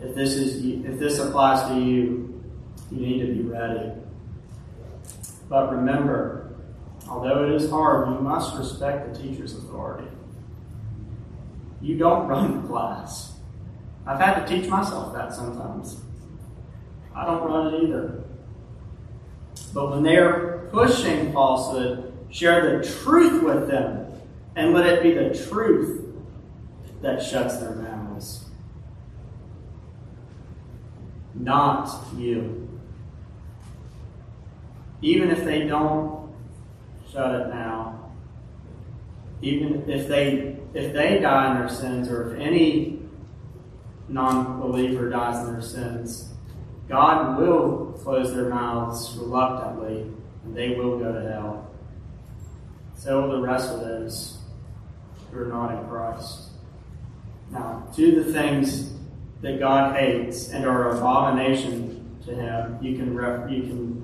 If 0.00 0.14
this 0.14 0.34
is 0.34 0.64
if 0.64 0.98
this 0.98 1.18
applies 1.18 1.68
to 1.68 1.78
you, 1.78 2.42
you 2.90 3.06
need 3.06 3.26
to 3.26 3.32
be 3.32 3.42
ready. 3.42 3.92
But 5.50 5.72
remember, 5.72 6.54
although 7.08 7.44
it 7.44 7.50
is 7.50 7.68
hard, 7.68 8.08
you 8.08 8.20
must 8.20 8.56
respect 8.56 9.12
the 9.12 9.20
teacher's 9.20 9.52
authority. 9.56 10.08
You 11.82 11.98
don't 11.98 12.28
run 12.28 12.62
the 12.62 12.68
class. 12.68 13.32
I've 14.06 14.20
had 14.20 14.46
to 14.46 14.46
teach 14.46 14.70
myself 14.70 15.12
that 15.12 15.34
sometimes. 15.34 16.00
I 17.14 17.26
don't 17.26 17.42
run 17.42 17.74
it 17.74 17.82
either. 17.82 18.22
But 19.74 19.90
when 19.90 20.04
they're 20.04 20.68
pushing 20.70 21.32
falsehood, 21.32 22.12
share 22.30 22.78
the 22.78 22.88
truth 22.88 23.42
with 23.42 23.68
them 23.68 24.06
and 24.54 24.72
let 24.72 24.86
it 24.86 25.02
be 25.02 25.14
the 25.14 25.46
truth 25.48 26.14
that 27.02 27.22
shuts 27.22 27.56
their 27.56 27.74
mouths. 27.74 28.44
Not 31.34 31.90
you. 32.16 32.69
Even 35.02 35.30
if 35.30 35.44
they 35.44 35.66
don't 35.66 36.32
shut 37.10 37.34
it 37.40 37.48
now, 37.48 38.12
even 39.42 39.88
if 39.88 40.08
they 40.08 40.58
if 40.72 40.92
they 40.92 41.18
die 41.18 41.50
in 41.50 41.58
their 41.58 41.68
sins, 41.68 42.08
or 42.08 42.32
if 42.32 42.40
any 42.40 43.00
non-believer 44.08 45.08
dies 45.08 45.46
in 45.46 45.52
their 45.52 45.62
sins, 45.62 46.32
God 46.88 47.38
will 47.38 47.92
close 48.02 48.32
their 48.34 48.48
mouths 48.48 49.16
reluctantly, 49.16 50.02
and 50.44 50.56
they 50.56 50.70
will 50.70 50.98
go 50.98 51.12
to 51.12 51.28
hell. 51.28 51.70
So 52.94 53.22
will 53.22 53.36
the 53.36 53.40
rest 53.40 53.72
of 53.72 53.80
those 53.80 54.38
who 55.30 55.40
are 55.40 55.46
not 55.46 55.72
in 55.72 55.88
Christ. 55.88 56.50
Now, 57.50 57.88
do 57.96 58.22
the 58.22 58.32
things 58.32 58.92
that 59.40 59.58
God 59.58 59.96
hates 59.96 60.50
and 60.50 60.64
are 60.64 60.90
an 60.90 60.98
abomination 60.98 62.18
to 62.26 62.34
Him. 62.34 62.78
You 62.80 62.96
can 62.96 63.16
ref, 63.16 63.50
you 63.50 63.62
can 63.62 63.99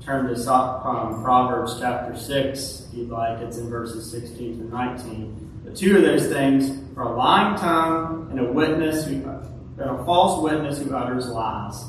turn 0.00 0.34
to 0.34 0.52
um, 0.52 1.22
Proverbs 1.22 1.78
chapter 1.80 2.16
six 2.16 2.86
if 2.88 2.98
you'd 2.98 3.10
like. 3.10 3.40
It's 3.40 3.58
in 3.58 3.68
verses 3.68 4.10
sixteen 4.10 4.58
to 4.58 4.64
nineteen. 4.64 5.60
The 5.64 5.74
two 5.74 5.96
of 5.96 6.02
those 6.02 6.28
things 6.28 6.70
are 6.96 7.12
a 7.12 7.16
lying 7.16 7.56
tongue 7.58 8.28
and 8.30 8.40
a 8.40 8.52
witness 8.52 9.06
who, 9.06 9.14
and 9.14 9.80
a 9.80 10.04
false 10.04 10.42
witness 10.42 10.78
who 10.78 10.94
utters 10.94 11.28
lies. 11.28 11.84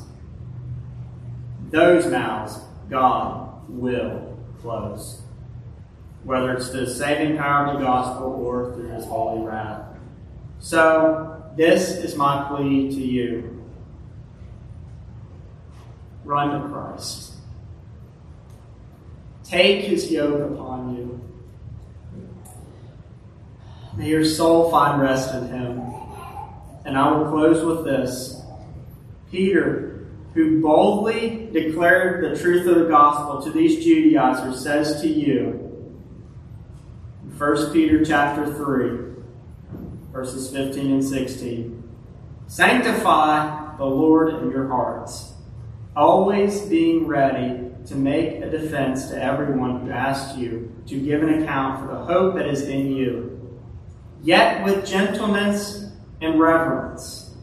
Those 1.69 2.08
mouths 2.08 2.60
God 2.89 3.69
will 3.69 4.38
close, 4.62 5.22
whether 6.24 6.54
it's 6.54 6.69
the 6.69 6.88
saving 6.88 7.38
power 7.38 7.67
of 7.67 7.80
the 7.80 7.86
gospel 7.86 8.28
or 8.28 8.74
through 8.74 8.89
His 8.89 9.06
holy 9.06 9.45
wrath. 9.45 9.86
So, 10.60 11.52
this 11.56 11.91
is 11.91 12.15
my 12.15 12.48
plea 12.50 12.89
to 12.89 13.02
you 13.02 13.56
run 16.30 16.62
to 16.62 16.67
Christ. 16.69 17.28
Take 19.49 19.85
his 19.85 20.12
yoke 20.12 20.51
upon 20.51 20.95
you. 20.95 21.19
May 23.97 24.09
your 24.09 24.23
soul 24.23 24.69
find 24.69 25.01
rest 25.01 25.33
in 25.33 25.47
him. 25.47 25.81
And 26.85 26.95
I 26.95 27.12
will 27.12 27.31
close 27.31 27.65
with 27.65 27.83
this. 27.83 28.43
Peter, 29.31 30.07
who 30.35 30.62
boldly 30.62 31.49
declared 31.51 32.23
the 32.23 32.39
truth 32.39 32.67
of 32.67 32.75
the 32.75 32.85
gospel 32.85 33.41
to 33.41 33.51
these 33.51 33.83
Judaizers, 33.83 34.62
says 34.62 35.01
to 35.01 35.07
you, 35.07 35.65
1 37.35 37.73
Peter 37.73 38.05
chapter 38.05 38.53
3, 38.53 39.23
verses 40.12 40.51
15 40.51 40.91
and 40.91 41.03
16. 41.03 41.89
Sanctify 42.45 43.77
the 43.77 43.85
Lord 43.85 44.43
in 44.43 44.51
your 44.51 44.67
hearts, 44.67 45.33
always 45.95 46.62
being 46.62 47.07
ready 47.07 47.68
to 47.89 47.95
make 47.95 48.36
a 48.36 48.49
defense 48.49 49.10
to 49.10 49.21
everyone 49.21 49.82
who 49.82 49.91
asks 49.91 50.38
you 50.38 50.71
to 50.86 50.99
give 50.99 51.23
an 51.23 51.41
account 51.41 51.82
for 51.82 51.88
the 51.93 51.99
hope 52.06 52.36
that 52.36 52.47
is 52.47 52.62
in 52.62 52.91
you, 52.91 53.60
yet 54.21 54.63
with 54.63 54.86
gentleness 54.86 55.91
and 56.21 56.39
reverence. 56.39 57.36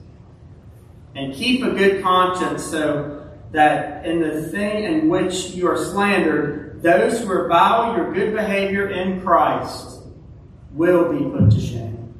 And 1.17 1.35
keep 1.35 1.65
a 1.65 1.71
good 1.71 2.03
conscience 2.03 2.65
so 2.65 3.29
that 3.51 4.07
in 4.07 4.21
the 4.21 4.43
thing 4.49 4.85
in 4.85 5.09
which 5.09 5.51
you 5.51 5.69
are 5.69 5.77
slandered, 5.77 6.81
those 6.81 7.21
who 7.21 7.27
revile 7.27 7.97
your 7.97 8.13
good 8.13 8.33
behavior 8.33 8.89
in 8.91 9.21
Christ 9.23 9.99
will 10.73 11.13
be 11.13 11.25
put 11.25 11.51
to 11.51 11.61
shame. 11.61 12.15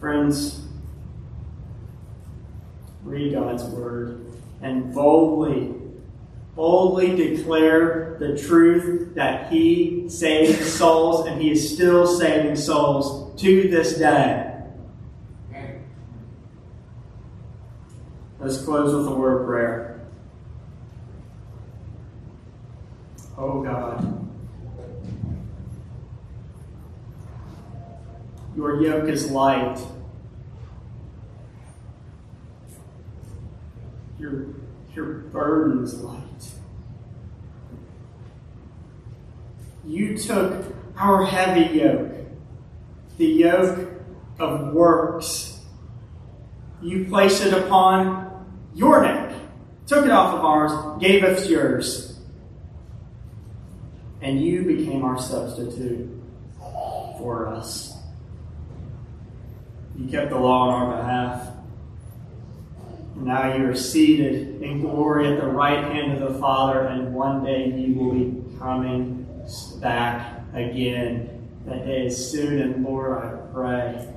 Friends, 0.00 0.61
read 3.02 3.34
God's 3.34 3.64
word 3.64 4.24
and 4.60 4.94
boldly, 4.94 5.74
boldly 6.54 7.16
declare 7.16 8.16
the 8.20 8.38
truth 8.38 9.14
that 9.14 9.52
He 9.52 10.08
saved 10.08 10.62
souls 10.62 11.26
and 11.26 11.40
He 11.40 11.50
is 11.50 11.74
still 11.74 12.06
saving 12.06 12.56
souls 12.56 13.40
to 13.40 13.68
this 13.68 13.98
day. 13.98 14.48
Let's 18.38 18.60
close 18.64 18.92
with 18.92 19.06
a 19.06 19.14
word 19.14 19.42
of 19.42 19.46
prayer. 19.46 20.00
Oh 23.38 23.62
God. 23.62 24.28
Your 28.56 28.82
yoke 28.82 29.08
is 29.08 29.30
light. 29.30 29.78
Your, 34.22 34.46
your 34.94 35.06
burden 35.32 35.82
is 35.82 36.00
light. 36.00 36.22
You 39.84 40.16
took 40.16 40.64
our 40.96 41.24
heavy 41.24 41.76
yoke, 41.76 42.12
the 43.18 43.26
yoke 43.26 43.88
of 44.38 44.72
works. 44.72 45.60
You 46.80 47.06
placed 47.06 47.44
it 47.44 47.52
upon 47.52 48.46
your 48.76 49.02
neck, 49.02 49.34
took 49.88 50.04
it 50.04 50.12
off 50.12 50.34
of 50.34 50.44
ours, 50.44 51.00
gave 51.00 51.24
us 51.24 51.48
yours. 51.48 52.20
And 54.20 54.40
you 54.40 54.62
became 54.62 55.02
our 55.02 55.18
substitute 55.18 56.08
for 57.18 57.48
us. 57.48 57.98
You 59.98 60.08
kept 60.08 60.30
the 60.30 60.38
law 60.38 60.68
on 60.68 60.82
our 60.82 60.96
behalf. 60.96 61.51
Now 63.22 63.54
you 63.56 63.68
are 63.70 63.74
seated 63.74 64.60
in 64.62 64.80
glory 64.80 65.32
at 65.32 65.40
the 65.40 65.46
right 65.46 65.84
hand 65.84 66.20
of 66.20 66.32
the 66.32 66.40
Father, 66.40 66.80
and 66.86 67.14
one 67.14 67.44
day 67.44 67.68
you 67.68 67.94
will 67.94 68.14
be 68.14 68.58
coming 68.58 69.28
back 69.80 70.40
again. 70.52 71.48
That 71.66 71.86
day 71.86 72.06
is 72.06 72.30
soon, 72.30 72.60
and 72.60 72.84
Lord, 72.84 73.22
I 73.22 73.52
pray 73.52 74.08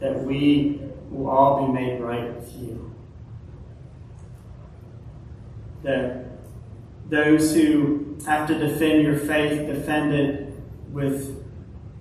that 0.00 0.24
we 0.24 0.80
will 1.08 1.30
all 1.30 1.66
be 1.66 1.72
made 1.72 2.00
right 2.00 2.34
with 2.34 2.52
you. 2.56 2.92
That 5.84 6.26
those 7.08 7.54
who 7.54 8.18
have 8.26 8.48
to 8.48 8.58
defend 8.58 9.04
your 9.04 9.18
faith 9.18 9.68
defend 9.68 10.12
it 10.12 10.52
with 10.90 11.44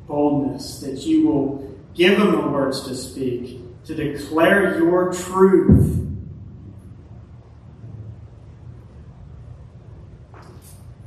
boldness, 0.07 0.79
that 0.79 1.05
you 1.05 1.27
will 1.27 1.77
give 1.93 2.17
them 2.17 2.31
the 2.31 2.47
words 2.47 2.81
to 2.87 2.95
speak, 2.95 3.62
to 3.85 3.95
declare 3.95 4.77
your 4.77 5.11
truth. 5.11 5.99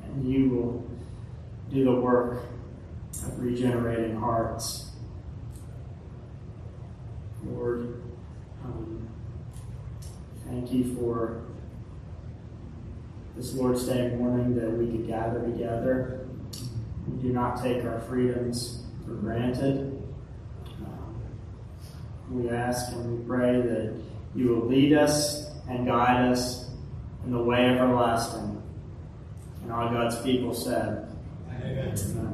And 0.05 0.31
you 0.31 0.51
will 0.51 0.91
do 1.71 1.85
the 1.85 1.95
work 1.95 2.45
of 3.25 3.43
regenerating 3.43 4.17
hearts. 4.17 4.91
Lord, 7.45 8.03
um, 8.65 9.09
thank 10.47 10.73
you 10.73 10.95
for 10.97 11.43
this 13.37 13.55
Lord's 13.55 13.87
Day 13.87 14.15
morning 14.17 14.55
that 14.57 14.71
we 14.73 14.87
could 14.87 15.07
gather 15.07 15.41
together. 15.41 16.27
We 17.07 17.23
do 17.23 17.33
not 17.33 17.63
take 17.63 17.85
our 17.85 18.01
freedoms 18.01 18.83
for 19.05 19.15
granted. 19.15 20.06
We 22.31 22.51
ask 22.51 22.93
and 22.93 23.19
we 23.19 23.27
pray 23.27 23.61
that 23.61 23.95
you 24.35 24.49
will 24.49 24.67
lead 24.67 24.93
us 24.93 25.51
and 25.69 25.87
guide 25.87 26.31
us 26.31 26.69
in 27.25 27.33
the 27.33 27.43
way 27.43 27.67
everlasting. 27.67 28.63
And 29.63 29.73
all 29.73 29.89
God's 29.91 30.21
people 30.23 30.55
said, 30.55 31.09
Amen. 31.51 31.95
Amen. 31.99 32.27